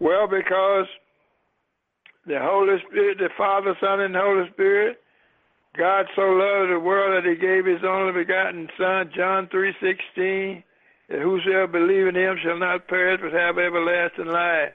[0.00, 0.86] Well, because
[2.26, 5.00] the Holy Spirit, the Father, Son, and Holy Spirit,
[5.76, 10.64] God so loved the world that He gave His only begotten Son, John three sixteen
[11.08, 14.72] whosoever believe in him shall not perish but have everlasting life.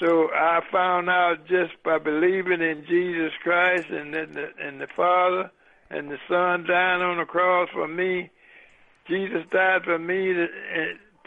[0.00, 4.88] So I found out just by believing in Jesus Christ and in the, and the
[4.96, 5.50] Father
[5.90, 8.30] and the Son dying on the cross for me.
[9.08, 10.46] Jesus died for me to,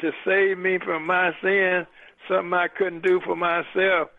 [0.02, 1.88] to save me from my sins,
[2.28, 4.10] something I couldn't do for myself.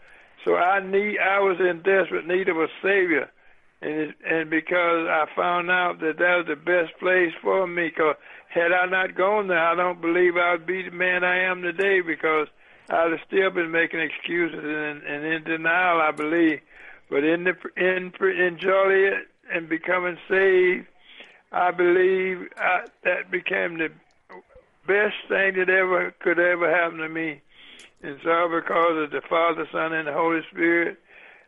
[0.44, 3.28] So I need, I was in desperate need of a Savior,
[3.82, 7.88] and it, and because I found out that that was the best place for me,
[7.88, 8.14] because
[8.48, 11.62] had I not gone there, I don't believe I would be the man I am
[11.62, 12.48] today because
[12.88, 16.60] I'd have still been making excuses and, and in denial, I believe.
[17.10, 20.86] But in the in in it and becoming saved,
[21.52, 23.90] I believe I, that became the
[24.86, 27.40] best thing that ever could ever happen to me.
[28.02, 30.98] And so because of the Father, Son, and the Holy Spirit,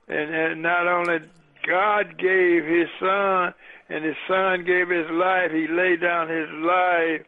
[0.09, 1.21] and, and not only
[1.67, 3.55] God gave His Son
[3.91, 5.51] and his son gave his life.
[5.53, 7.27] He laid down his life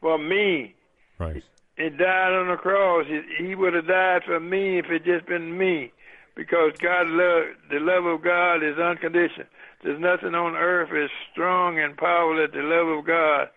[0.00, 0.74] for me.
[1.18, 1.42] Right.
[1.76, 3.06] He died on the cross.
[3.08, 5.92] He, he would have died for me if it just been me,
[6.36, 9.46] because God love the love of God is unconditional.
[9.82, 13.48] There's nothing on earth as strong and powerful as the love of God,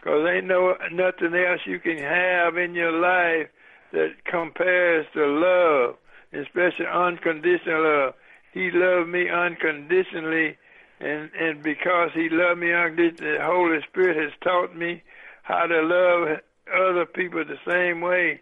[0.00, 3.48] because ain't no nothing else you can have in your life
[3.92, 5.96] that compares to love,
[6.32, 8.14] especially unconditional love.
[8.52, 10.58] He loved me unconditionally
[11.00, 15.02] and and because He loved me the Holy Spirit has taught me
[15.42, 16.38] how to love
[16.74, 18.40] other people the same way.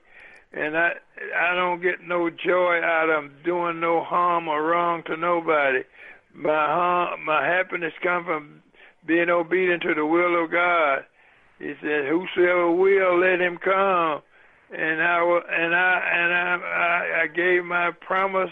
[0.52, 0.92] And I
[1.36, 5.84] I don't get no joy out of doing no harm or wrong to nobody.
[6.34, 8.62] My harm, my happiness comes from
[9.06, 11.04] being obedient to the will of God.
[11.58, 14.22] He said, "Whosoever will, let him come."
[14.70, 18.50] And I and I and I I, I gave my promise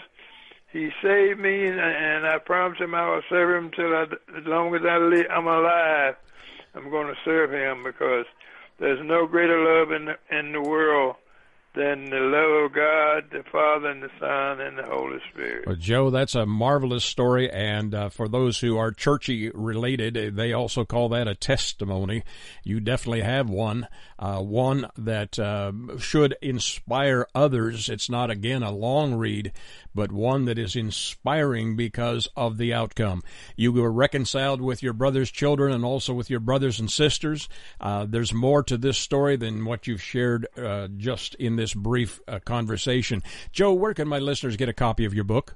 [0.75, 4.03] he saved me, and, I promised him I will serve him till I,
[4.37, 6.15] as long as I live, I'm alive.
[6.75, 8.25] I'm going to serve him because
[8.77, 11.15] there's no greater love in the, in the world
[11.75, 15.67] than the love of God, the Father, and the Son, and the Holy Spirit.
[15.67, 17.51] Well, Joe, that's a marvelous story.
[17.51, 22.23] And uh, for those who are churchy related, they also call that a testimony.
[22.63, 27.89] You definitely have one, uh, one that uh, should inspire others.
[27.89, 29.51] It's not, again, a long read,
[29.95, 33.23] but one that is inspiring because of the outcome.
[33.55, 37.47] You were reconciled with your brother's children and also with your brothers and sisters.
[37.79, 42.19] Uh, there's more to this story than what you've shared uh, just in this brief
[42.27, 43.23] uh, conversation.
[43.51, 45.55] Joe, where can my listeners get a copy of your book?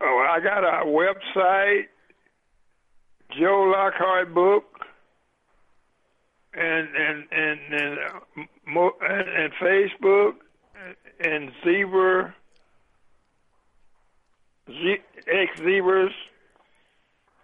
[0.00, 1.86] Oh, I got a website,
[3.36, 4.64] Joe Lockhart Book,
[6.54, 10.34] and and and and, uh, and Facebook
[11.20, 12.34] and zebra,
[14.68, 16.12] z- X zebras,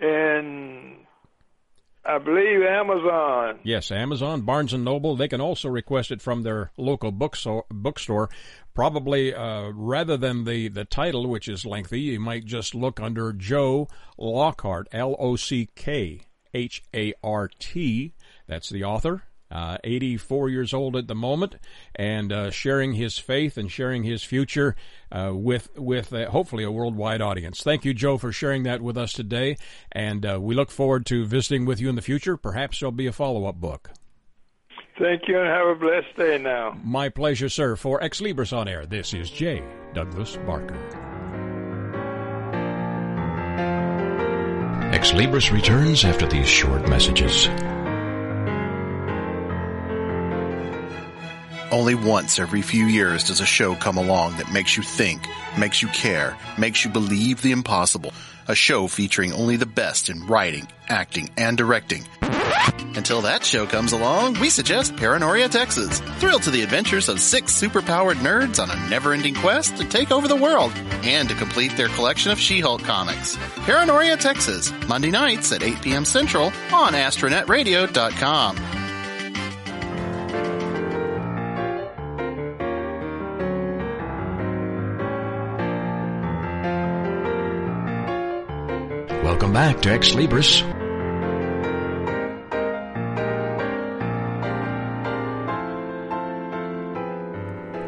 [0.00, 0.96] and
[2.04, 3.60] I believe Amazon.
[3.62, 5.16] Yes, Amazon, Barnes and Noble.
[5.16, 7.64] They can also request it from their local bookstore.
[7.70, 8.28] bookstore.
[8.74, 13.32] Probably uh, rather than the, the title, which is lengthy, you might just look under
[13.32, 16.22] Joe Lockhart, L O C K
[16.52, 18.12] H A R T.
[18.46, 19.22] That's the author
[19.54, 21.54] uh, 84 years old at the moment,
[21.94, 24.74] and uh, sharing his faith and sharing his future
[25.12, 27.62] uh, with with uh, hopefully a worldwide audience.
[27.62, 29.56] Thank you, Joe, for sharing that with us today,
[29.92, 32.36] and uh, we look forward to visiting with you in the future.
[32.36, 33.90] Perhaps there'll be a follow up book.
[34.98, 36.76] Thank you, and have a blessed day now.
[36.82, 37.76] My pleasure, sir.
[37.76, 39.62] For Ex Libris on Air, this is J.
[39.92, 40.78] Douglas Barker.
[44.92, 47.48] Ex Libris returns after these short messages.
[51.70, 55.26] Only once every few years does a show come along that makes you think,
[55.58, 58.12] makes you care, makes you believe the impossible.
[58.46, 62.04] A show featuring only the best in writing, acting, and directing.
[62.94, 66.00] Until that show comes along, we suggest Paranoria Texas.
[66.18, 70.28] Thrilled to the adventures of six superpowered nerds on a never-ending quest to take over
[70.28, 73.36] the world and to complete their collection of She-Hulk comics.
[73.64, 76.04] Paranoria Texas, Monday nights at 8 p.m.
[76.04, 78.83] Central on AstronetRadio.com.
[89.34, 90.62] Welcome back to Ex Libris.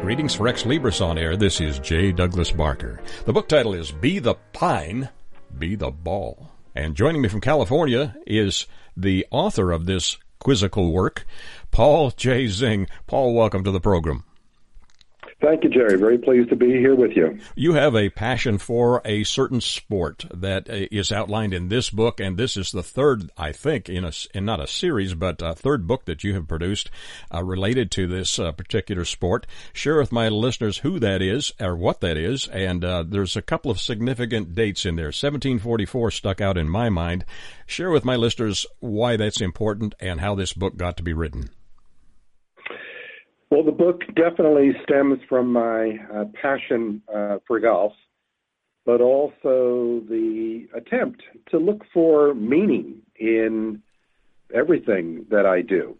[0.01, 1.37] Greetings for Ex Libris on air.
[1.37, 2.11] This is J.
[2.11, 3.01] Douglas Barker.
[3.23, 5.07] The book title is Be the Pine,
[5.57, 6.51] Be the Ball.
[6.75, 8.67] And joining me from California is
[8.97, 11.25] the author of this quizzical work,
[11.71, 12.47] Paul J.
[12.47, 12.89] Zingg.
[13.07, 14.25] Paul, welcome to the program.
[15.39, 15.97] Thank you, Jerry.
[15.99, 17.37] Very pleased to be here with you.
[17.55, 22.37] You have a passion for a certain sport that uh, outlined in this book, and
[22.37, 25.85] this is the third, I think, in a in not a series, but a third
[25.85, 26.89] book that you have produced
[27.31, 29.45] uh, related to this uh, particular sport.
[29.73, 33.43] Share with my listeners who that is or what that is, and uh, there's a
[33.43, 35.07] couple of significant dates in there.
[35.07, 37.25] 1744 stuck out in my mind.
[37.67, 41.51] Share with my listeners why that's important and how this book got to be written.
[43.49, 47.93] Well, the book definitely stems from my uh, passion uh, for golf,
[48.85, 53.81] but also the attempt to look for meaning in
[54.53, 55.97] everything that I do.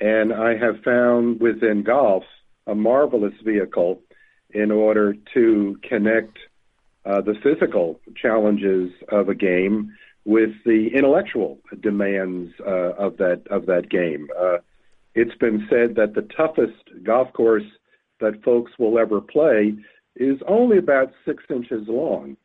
[0.00, 2.24] And I have found within golf
[2.66, 4.00] a marvelous vehicle
[4.50, 6.38] in order to connect
[7.04, 9.94] uh, the physical challenges of a game
[10.24, 14.28] with the intellectual demands uh, of that of that game.
[15.20, 17.64] It's been said that the toughest golf course
[18.20, 19.74] that folks will ever play
[20.14, 22.36] is only about six inches long.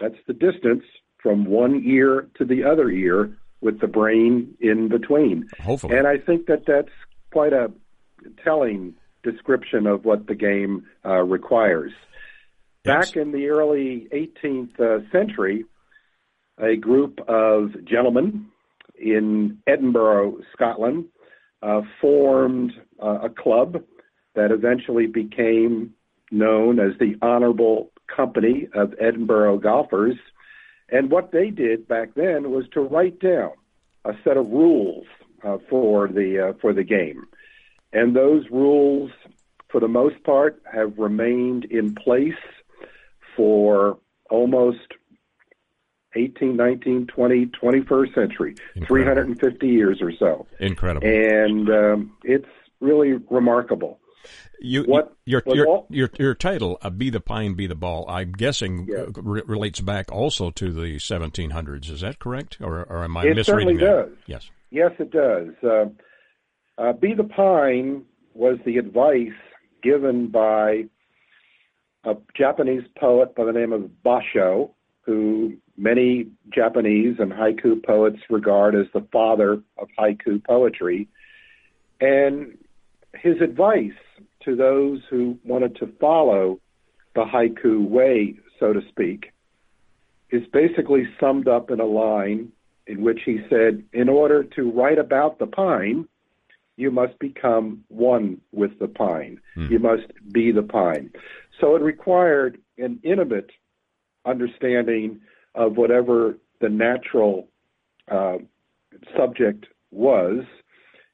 [0.00, 0.82] That's the distance
[1.22, 5.48] from one ear to the other ear with the brain in between.
[5.60, 5.96] Hopefully.
[5.96, 6.90] And I think that that's
[7.32, 7.70] quite a
[8.42, 11.92] telling description of what the game uh, requires.
[12.84, 13.10] Yes.
[13.10, 15.64] Back in the early 18th uh, century,
[16.58, 18.46] a group of gentlemen
[18.98, 21.04] in Edinburgh, Scotland,
[21.62, 23.82] uh, formed uh, a club
[24.34, 25.94] that eventually became
[26.30, 30.16] known as the Honorable Company of Edinburgh Golfers.
[30.88, 33.52] And what they did back then was to write down
[34.04, 35.06] a set of rules
[35.42, 37.26] uh, for the uh, for the game,
[37.92, 39.10] and those rules,
[39.68, 42.34] for the most part, have remained in place
[43.36, 43.98] for
[44.30, 44.94] almost
[46.16, 48.86] 18, 19, 20, 21st century, Incredible.
[48.86, 50.46] 350 years or so.
[50.58, 51.06] Incredible.
[51.06, 52.48] And um, it's
[52.80, 54.00] really remarkable.
[54.58, 58.32] You, what, your, your, your, your title, uh, Be the Pine, Be the Ball, I'm
[58.32, 59.04] guessing yeah.
[59.14, 61.90] re- relates back also to the 1700s.
[61.90, 62.58] Is that correct?
[62.60, 63.84] Or, or am I it misreading that?
[63.84, 64.08] Does.
[64.26, 64.50] Yes.
[64.70, 65.50] Yes, it does.
[65.62, 65.86] Uh,
[66.78, 68.04] uh, Be the Pine
[68.34, 69.36] was the advice
[69.82, 70.84] given by
[72.04, 74.70] a Japanese poet by the name of Basho,
[75.06, 81.08] who many Japanese and haiku poets regard as the father of haiku poetry.
[82.00, 82.58] And
[83.14, 83.92] his advice
[84.44, 86.60] to those who wanted to follow
[87.14, 89.32] the haiku way, so to speak,
[90.30, 92.50] is basically summed up in a line
[92.88, 96.08] in which he said, In order to write about the pine,
[96.76, 99.40] you must become one with the pine.
[99.56, 99.70] Mm.
[99.70, 101.10] You must be the pine.
[101.60, 103.50] So it required an intimate
[104.26, 105.20] understanding
[105.54, 107.48] of whatever the natural
[108.10, 108.38] uh,
[109.16, 110.44] subject was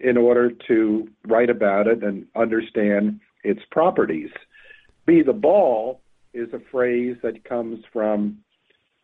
[0.01, 4.31] in order to write about it and understand its properties.
[5.07, 6.01] Be the ball
[6.35, 8.39] is a phrase that comes from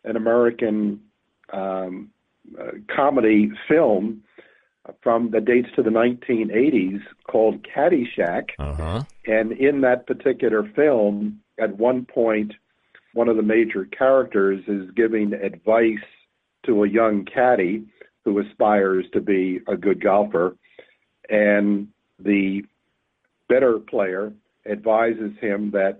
[0.03, 1.01] an American
[1.53, 2.09] um,
[2.59, 4.23] uh, comedy film
[5.01, 8.49] from the dates to the 1980s called Caddyshack.
[8.57, 9.03] Uh-huh.
[9.25, 12.53] And in that particular film, at one point,
[13.19, 16.07] one of the major characters is giving advice
[16.65, 17.83] to a young caddy
[18.23, 20.55] who aspires to be a good golfer.
[21.29, 22.61] And the
[23.49, 24.31] better player
[24.65, 25.99] advises him that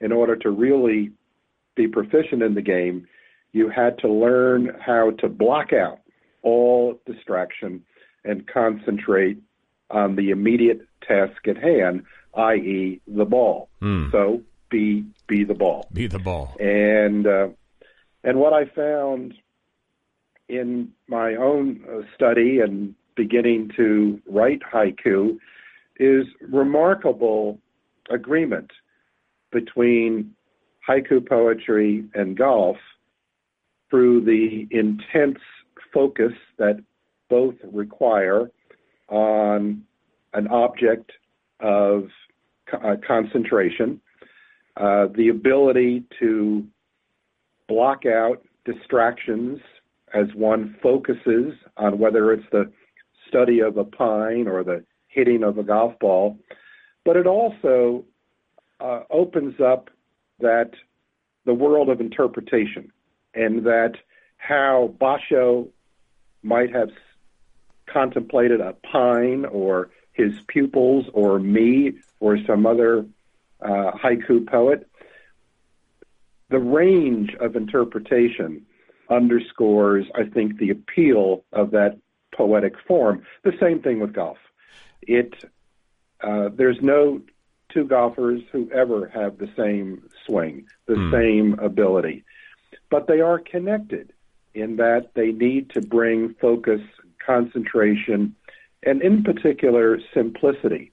[0.00, 1.10] in order to really
[1.74, 3.08] be proficient in the game,
[3.50, 5.98] you had to learn how to block out
[6.42, 7.82] all distraction
[8.24, 9.38] and concentrate
[9.90, 12.04] on the immediate task at hand,
[12.36, 13.68] i.e., the ball.
[13.82, 14.12] Mm.
[14.12, 15.88] So be be the ball.
[15.92, 16.56] Be the ball.
[16.60, 17.48] And uh,
[18.24, 19.34] and what I found
[20.48, 25.38] in my own uh, study and beginning to write haiku
[25.98, 27.58] is remarkable
[28.10, 28.70] agreement
[29.50, 30.34] between
[30.88, 32.76] haiku poetry and golf
[33.90, 35.38] through the intense
[35.92, 36.76] focus that
[37.28, 38.50] both require
[39.08, 39.82] on
[40.34, 41.12] an object
[41.60, 42.08] of
[42.72, 44.00] uh, concentration,
[44.76, 46.66] the ability to
[47.68, 49.60] block out distractions
[50.14, 52.70] as one focuses on whether it's the
[53.28, 56.38] study of a pine or the hitting of a golf ball,
[57.04, 58.04] but it also
[58.80, 59.90] uh, opens up
[60.40, 60.70] that
[61.44, 62.92] the world of interpretation
[63.34, 63.94] and that
[64.36, 65.68] how Basho
[66.42, 66.90] might have
[67.86, 73.06] contemplated a pine or his pupils or me or some other
[73.60, 74.88] uh, haiku poet.
[76.48, 78.64] The range of interpretation
[79.10, 81.98] underscores, I think, the appeal of that
[82.34, 83.22] poetic form.
[83.44, 84.38] The same thing with golf.
[85.02, 85.34] It
[86.22, 87.20] uh, there's no
[87.72, 91.10] two golfers who ever have the same swing, the Hmm.
[91.12, 92.24] same ability,
[92.90, 94.12] but they are connected
[94.54, 96.80] in that they need to bring focus,
[97.18, 98.34] concentration,
[98.84, 100.92] and in particular simplicity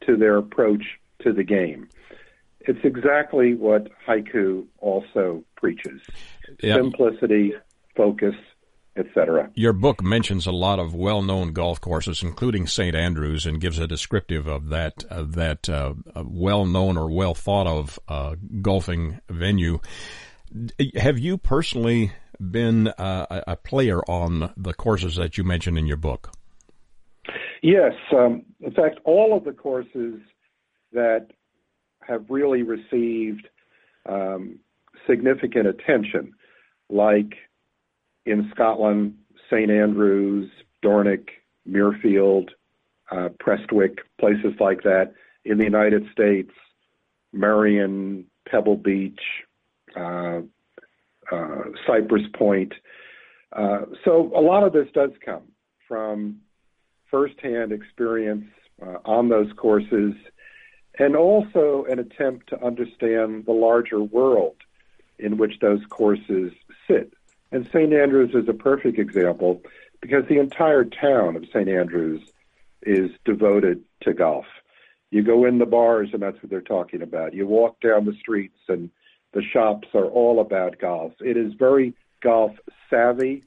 [0.00, 1.88] to their approach to the game.
[2.60, 6.00] It's exactly what haiku also preaches
[6.62, 6.76] Yeah.
[6.76, 7.54] simplicity,
[7.96, 8.34] focus,
[8.96, 9.50] etc.
[9.54, 12.94] Your book mentions a lot of well-known golf courses, including St.
[12.94, 15.94] Andrews, and gives a descriptive of that of that uh,
[16.24, 19.78] well-known or well thought of uh, golfing venue.
[20.96, 25.86] Have you personally been uh, a a player on the courses that you mentioned in
[25.86, 26.32] your book?
[27.62, 30.20] Yes, um, in fact, all of the courses
[30.92, 31.28] that
[32.06, 33.48] have really received
[34.08, 34.58] um,
[35.06, 36.32] significant attention,
[36.88, 37.34] like
[38.26, 39.14] in Scotland,
[39.50, 40.50] St Andrews,
[40.82, 41.28] Dornoch,
[41.68, 42.48] Muirfield,
[43.10, 45.12] uh, Prestwick, places like that.
[45.44, 46.50] In the United States,
[47.32, 49.20] Merion, Pebble Beach,
[49.96, 50.40] uh,
[51.32, 52.72] uh, Cypress Point.
[53.52, 55.44] Uh, so a lot of this does come
[55.86, 56.38] from
[57.10, 58.44] firsthand experience
[58.82, 60.12] uh, on those courses
[60.98, 64.56] and also an attempt to understand the larger world
[65.18, 66.52] in which those courses
[66.86, 67.12] sit.
[67.52, 67.92] And St.
[67.92, 69.62] Andrews is a perfect example
[70.00, 71.68] because the entire town of St.
[71.68, 72.22] Andrews
[72.82, 74.46] is devoted to golf.
[75.10, 77.34] You go in the bars and that's what they're talking about.
[77.34, 78.90] You walk down the streets and
[79.32, 81.12] the shops are all about golf.
[81.20, 82.52] It is very golf
[82.90, 83.44] savvy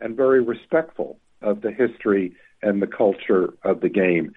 [0.00, 4.32] and very respectful of the history and the culture of the game.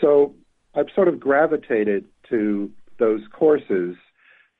[0.00, 0.34] So
[0.74, 3.96] I've sort of gravitated to those courses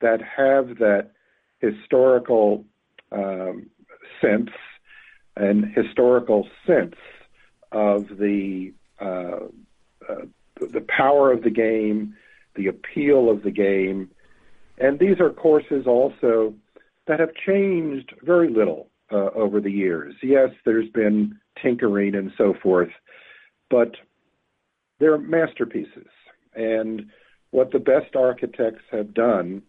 [0.01, 1.11] that have that
[1.59, 2.65] historical
[3.11, 3.69] um,
[4.21, 4.49] sense
[5.35, 6.95] and historical sense
[7.71, 9.47] of the uh,
[10.07, 10.25] uh,
[10.59, 12.15] the power of the game,
[12.55, 14.11] the appeal of the game,
[14.77, 16.53] and these are courses also
[17.07, 20.15] that have changed very little uh, over the years.
[20.21, 22.91] Yes, there's been tinkering and so forth,
[23.69, 23.95] but
[25.03, 26.07] they're masterpieces.
[26.55, 27.07] And
[27.51, 29.61] what the best architects have done,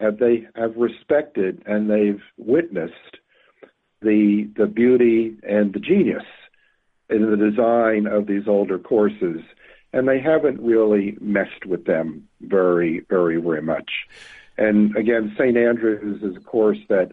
[0.00, 3.16] have they have respected and they've witnessed
[4.02, 6.24] the the beauty and the genius
[7.08, 9.40] in the design of these older courses,
[9.94, 13.90] and they haven't really messed with them very, very, very much.
[14.58, 15.56] And again, St.
[15.56, 17.12] Andrews is a course that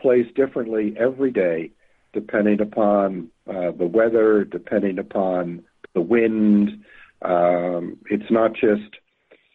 [0.00, 1.72] plays differently every day,
[2.12, 5.64] depending upon uh, the weather, depending upon
[5.94, 6.84] the wind.
[7.22, 8.96] Um, it's not just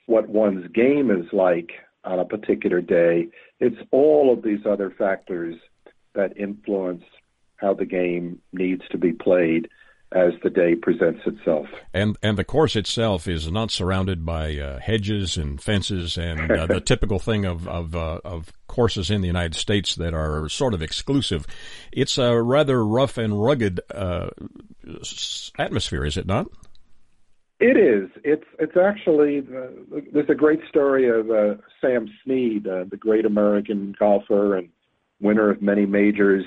[0.05, 1.71] what one's game is like
[2.03, 3.27] on a particular day.
[3.59, 5.55] It's all of these other factors
[6.15, 7.03] that influence
[7.57, 9.69] how the game needs to be played
[10.14, 11.68] as the day presents itself.
[11.93, 16.68] And and the course itself is not surrounded by uh, hedges and fences and uh,
[16.68, 20.74] the typical thing of of, uh, of courses in the United States that are sort
[20.74, 21.45] of exclusive.
[21.91, 24.30] It's a rather rough and rugged uh,
[25.57, 26.47] atmosphere, is it not?
[27.59, 28.09] It is.
[28.24, 33.95] It's it's actually uh, there's a great story of uh, Sam Snead, the great American
[33.97, 34.70] golfer and
[35.22, 36.45] winner of many majors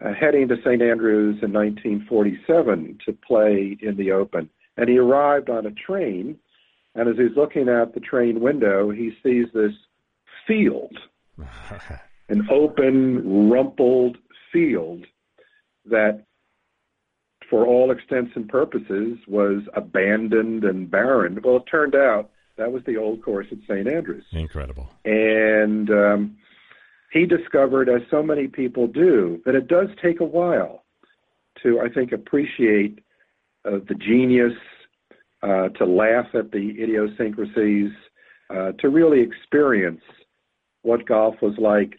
[0.00, 0.82] uh, heading to St.
[0.82, 4.48] Andrews in 1947 to play in the Open.
[4.76, 6.38] And he arrived on a train,
[6.94, 9.72] and as he's looking out the train window, he sees this
[10.46, 10.96] field,
[12.28, 14.16] an open, rumpled
[14.52, 15.04] field
[15.84, 16.24] that,
[17.50, 21.38] for all extents and purposes, was abandoned and barren.
[21.44, 23.86] Well, it turned out that was the old course at St.
[23.86, 24.24] Andrews.
[24.32, 24.88] Incredible.
[25.04, 26.36] And um,
[27.12, 30.84] he discovered, as so many people do, that it does take a while
[31.62, 33.00] to, I think, appreciate
[33.64, 34.54] uh, the genius,
[35.42, 37.90] uh, to laugh at the idiosyncrasies,
[38.48, 40.00] uh, to really experience
[40.82, 41.98] what golf was like.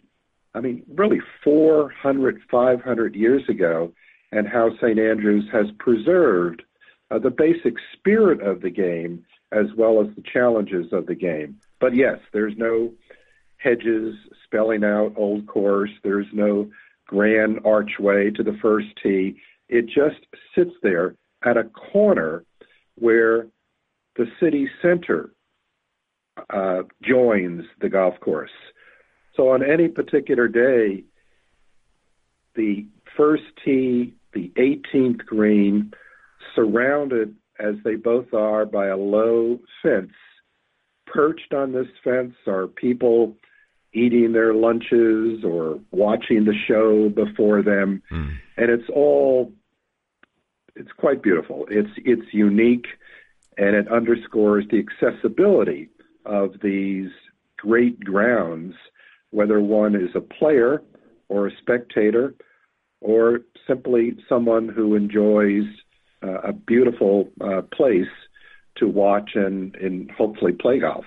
[0.54, 3.92] I mean, really 400, 500 years ago,
[4.32, 4.98] and how St.
[4.98, 6.62] Andrews has preserved
[7.10, 11.60] uh, the basic spirit of the game as well as the challenges of the game.
[11.80, 12.92] But yes, there's no
[13.64, 15.90] hedges spelling out Old Course.
[16.02, 16.70] There's no
[17.06, 19.36] grand archway to the first tee.
[19.68, 22.44] It just sits there at a corner
[22.96, 23.46] where
[24.16, 25.30] the city center
[26.50, 28.50] uh, joins the golf course.
[29.36, 31.04] So on any particular day,
[32.54, 32.86] the
[33.16, 35.92] first tee, the 18th green,
[36.54, 40.12] surrounded as they both are by a low fence.
[41.06, 43.36] Perched on this fence are people
[43.94, 48.36] eating their lunches or watching the show before them, mm.
[48.56, 49.52] and it's all
[50.76, 51.66] it's quite beautiful.
[51.70, 52.86] It's it's unique,
[53.56, 55.88] and it underscores the accessibility
[56.26, 57.10] of these
[57.56, 58.74] great grounds,
[59.30, 60.82] whether one is a player
[61.28, 62.34] or a spectator,
[63.00, 65.64] or simply someone who enjoys
[66.22, 68.08] uh, a beautiful uh, place
[68.76, 71.04] to watch and, and hopefully play golf.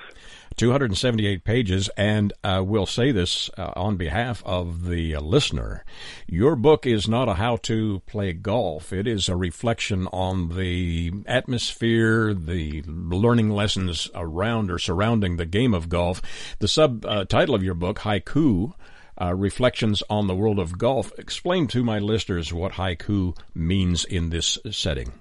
[0.58, 5.86] 278 pages, and uh, we'll say this uh, on behalf of the uh, listener.
[6.28, 8.91] Your book is not a how to play golf.
[8.91, 15.76] It is a reflection on the atmosphere, the learning lessons around or surrounding the game
[15.76, 16.22] of golf.
[16.58, 18.74] The subtitle of your book, Haiku,
[19.22, 21.12] uh, reflections on the world of golf.
[21.18, 25.12] Explain to my listeners what haiku means in this setting.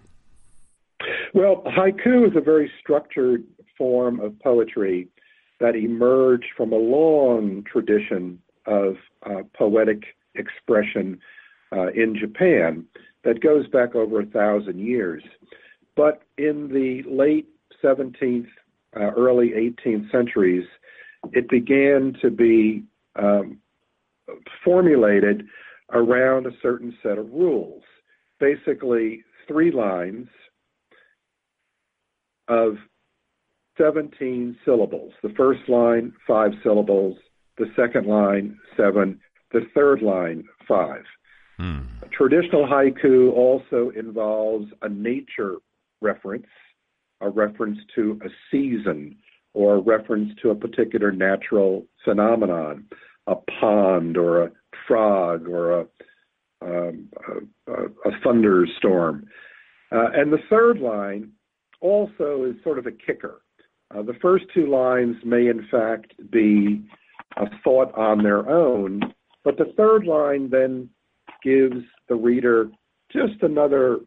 [1.35, 3.45] Well, haiku is a very structured
[3.77, 5.09] form of poetry
[5.61, 10.03] that emerged from a long tradition of uh, poetic
[10.35, 11.19] expression
[11.73, 12.85] uh, in Japan
[13.25, 15.23] that goes back over a thousand years.
[15.97, 17.49] But in the late
[17.83, 18.47] 17th,
[18.95, 20.67] uh, early 18th centuries,
[21.33, 22.85] it began to be
[23.17, 23.59] um,
[24.65, 25.47] formulated
[25.93, 27.83] around a certain set of rules.
[28.39, 30.29] Basically, three lines
[32.49, 32.77] of
[33.79, 35.13] 17 syllables.
[35.23, 37.17] The first line, five syllables.
[37.59, 39.21] The second line, seven.
[39.53, 41.05] The third line, five.
[41.59, 41.81] Hmm.
[42.11, 45.57] Traditional haiku also involves a nature
[46.01, 46.47] reference,
[47.21, 49.17] a reference to a season,
[49.55, 52.85] or a reference to a particular natural phenomenon,
[53.27, 54.51] a pond or a
[54.87, 55.87] frog or a,
[56.63, 57.09] um,
[57.67, 57.73] a,
[58.09, 59.27] a, thunderstorm.
[59.91, 61.33] Uh, and the third line
[61.81, 63.41] also is sort of a kicker.
[63.95, 66.85] Uh, the first two lines may, in fact, be
[67.37, 69.01] a thought on their own,
[69.45, 70.89] but the third line then
[71.43, 72.71] gives the reader
[73.13, 73.99] just another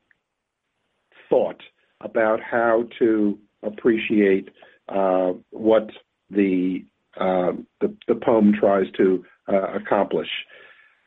[1.30, 1.62] thought
[2.02, 4.50] about how to appreciate
[4.90, 5.90] uh, what
[6.30, 6.84] the,
[7.20, 7.52] uh,
[7.82, 10.30] the, the poem tries to uh, accomplish.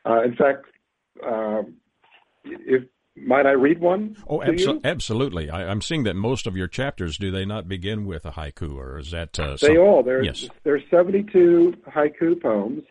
[0.05, 0.65] Uh, in fact,
[1.25, 1.75] um,
[2.43, 2.83] if
[3.15, 4.17] might I read one?
[4.27, 5.49] Oh, abso- absolutely.
[5.49, 8.75] I, am seeing that most of your chapters do they not begin with a haiku,
[8.75, 10.03] or is that uh, they all?
[10.03, 10.49] There's yes.
[10.63, 12.83] there's 72 haiku poems,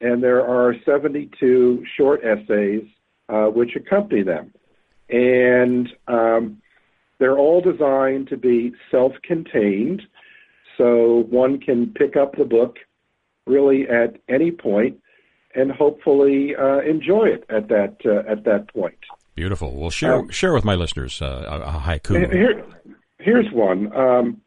[0.00, 2.84] and there are 72 short essays
[3.28, 4.52] uh, which accompany them,
[5.08, 6.60] and um,
[7.18, 10.02] they're all designed to be self-contained,
[10.76, 12.76] so one can pick up the book
[13.46, 14.98] really at any point
[15.54, 18.98] and hopefully uh, enjoy it at that uh, at that point.
[19.34, 19.74] Beautiful.
[19.74, 22.32] Well, share um, share with my listeners uh, a, haiku.
[22.32, 22.64] Here,
[23.18, 23.94] here's one.
[23.96, 24.40] Um,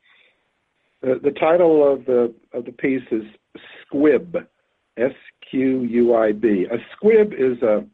[1.02, 3.24] the, the, title of the of the piece is
[3.86, 4.38] Squib,
[4.98, 5.12] S
[5.50, 6.66] Q U I B.
[6.72, 7.86] A squib is a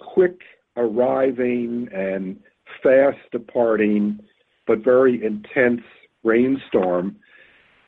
[0.00, 0.40] quick
[0.76, 2.40] arriving and
[2.82, 4.18] fast departing
[4.66, 5.82] but very intense
[6.22, 7.16] rainstorm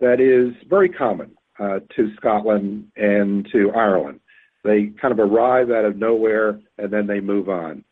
[0.01, 4.21] that is very common uh, to Scotland and to Ireland.
[4.65, 7.85] They kind of arrive out of nowhere and then they move on.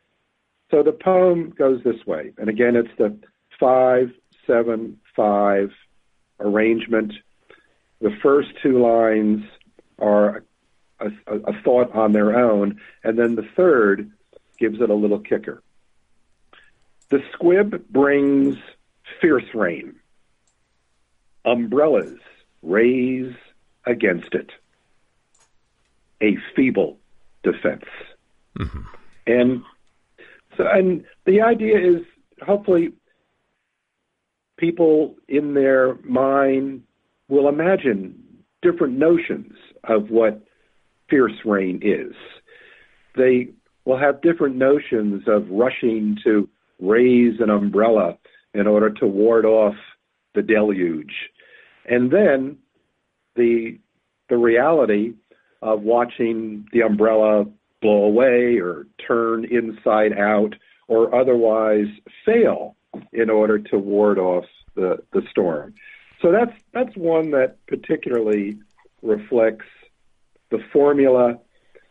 [0.72, 3.14] So the poem goes this way, and again, it's the
[3.60, 4.10] five,
[4.46, 5.70] seven, five
[6.40, 7.12] arrangement.
[8.00, 9.44] The first two lines
[9.98, 10.44] are
[10.98, 14.10] a, a, a thought on their own, and then the third
[14.58, 15.62] gives it a little kicker.
[17.10, 18.56] The squib brings
[19.20, 19.96] fierce rain.
[21.44, 22.18] Umbrellas
[22.62, 23.34] raise
[23.84, 24.50] against it.
[26.22, 26.98] A feeble
[27.42, 27.84] defense.
[28.58, 28.80] Mm-hmm.
[29.26, 29.64] And
[30.56, 32.02] so, and the idea is
[32.44, 32.92] hopefully
[34.58, 36.82] people in their mind
[37.28, 38.14] will imagine
[38.62, 39.52] different notions
[39.84, 40.42] of what
[41.08, 42.14] fierce rain is.
[43.16, 43.48] They
[43.84, 46.48] will have different notions of rushing to
[46.80, 48.18] raise an umbrella
[48.54, 49.74] in order to ward off
[50.34, 51.14] the deluge.
[51.88, 52.58] And then
[53.34, 53.78] the
[54.28, 55.14] the reality
[55.60, 57.44] of watching the umbrella
[57.82, 60.54] blow away or turn inside out
[60.88, 61.88] or otherwise
[62.24, 62.76] fail
[63.12, 65.74] in order to ward off the, the storm.
[66.22, 68.58] So that's that's one that particularly
[69.02, 69.66] reflects
[70.50, 71.38] the formula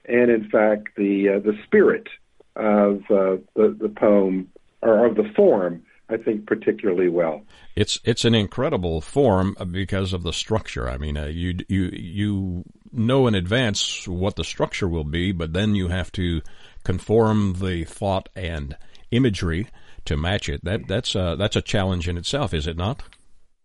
[0.05, 2.07] and in fact the uh, the spirit
[2.55, 4.49] of uh, the the poem
[4.81, 7.41] or of the form I think particularly well.
[7.76, 10.89] It's it's an incredible form because of the structure.
[10.89, 15.53] I mean, uh, you you you know in advance what the structure will be, but
[15.53, 16.41] then you have to
[16.84, 18.76] conform the thought and
[19.12, 19.68] imagery
[20.05, 20.64] to match it.
[20.64, 23.03] That that's a, that's a challenge in itself, is it not?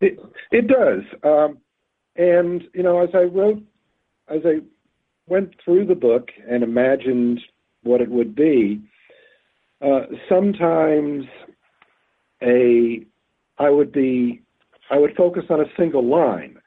[0.00, 0.20] It
[0.52, 1.02] it does.
[1.24, 1.58] Um,
[2.14, 3.62] and you know, as I wrote,
[4.28, 4.60] as I
[5.26, 7.40] went through the book and imagined
[7.82, 8.80] what it would be,
[9.82, 11.24] uh, sometimes
[12.42, 14.42] I would be
[14.90, 16.58] I would focus on a single line,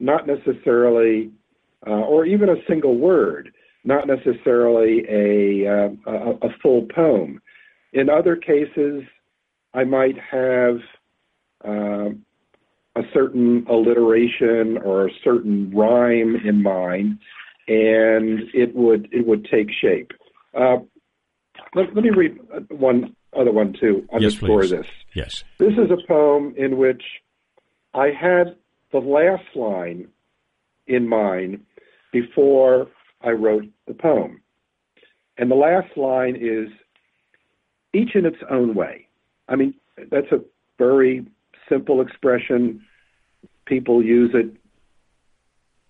[0.00, 1.30] not necessarily,
[1.86, 3.52] uh, or even a single word,
[3.84, 7.40] not necessarily a, uh, a, full poem.
[7.92, 9.02] In other cases,
[9.72, 10.78] I might have
[11.64, 12.10] uh,
[12.96, 17.18] a certain alliteration or a certain rhyme in mind,
[17.68, 20.10] and it would it would take shape.
[20.58, 20.78] Uh,
[21.74, 22.36] let, me read
[22.68, 24.86] one other one to underscore yes, this.
[25.14, 25.44] Yes.
[25.58, 27.02] This is a poem in which
[27.94, 28.56] I had
[28.92, 30.08] the last line
[30.86, 31.64] in mind
[32.12, 32.88] before
[33.22, 34.42] I wrote the poem.
[35.38, 36.68] And the last line is
[37.94, 39.06] each in its own way.
[39.48, 39.74] I mean,
[40.10, 40.40] that's a
[40.78, 41.26] very
[41.68, 42.84] simple expression.
[43.66, 44.56] People use it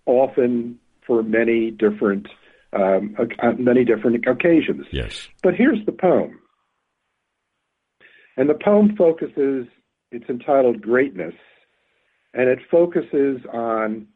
[0.06, 2.28] often for many different
[2.72, 4.86] um, uh, many different occasions.
[4.92, 5.28] Yes.
[5.42, 6.39] But here's the poem.
[8.40, 9.66] And the poem focuses,
[10.12, 11.34] it's entitled Greatness,
[12.32, 14.06] and it focuses on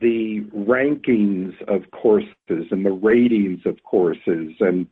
[0.00, 2.28] the rankings of courses
[2.70, 4.86] and the ratings of courses and,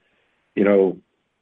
[0.56, 0.96] you know,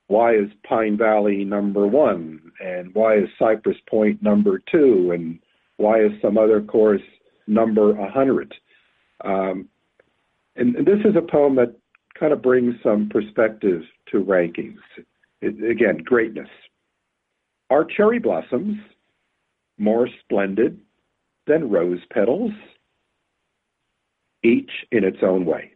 [0.09, 5.39] why is Pine Valley number one and why is Cypress Point number two and
[5.79, 7.01] why is some other course
[7.47, 8.55] number a hundred?
[9.25, 9.67] Um,
[10.57, 11.75] and, and, this is a poem that
[12.21, 13.81] kind of brings some perspective
[14.13, 14.77] to rankings.
[15.41, 16.49] It, again, greatness.
[17.71, 18.77] Are cherry blossoms
[19.79, 20.81] more splendid
[21.47, 22.53] than rose petals?
[24.43, 25.73] Each in its own way.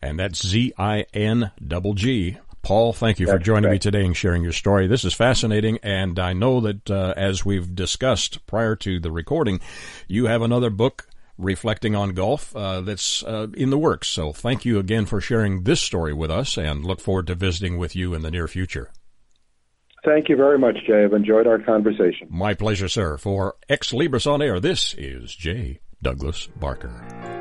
[0.00, 2.38] And that's Z I N double G
[2.68, 3.86] Paul, thank you That's for joining correct.
[3.86, 4.86] me today and sharing your story.
[4.86, 9.60] This is fascinating, and I know that uh, as we've discussed prior to the recording,
[10.06, 11.08] you have another book
[11.38, 14.08] reflecting on golf uh, that's uh, in the works.
[14.08, 17.78] So thank you again for sharing this story with us, and look forward to visiting
[17.78, 18.90] with you in the near future.
[20.04, 21.04] Thank you very much, Jay.
[21.04, 22.28] I've enjoyed our conversation.
[22.28, 23.16] My pleasure, sir.
[23.16, 25.80] For Ex Libris on Air, this is J.
[26.02, 27.37] Douglas Barker.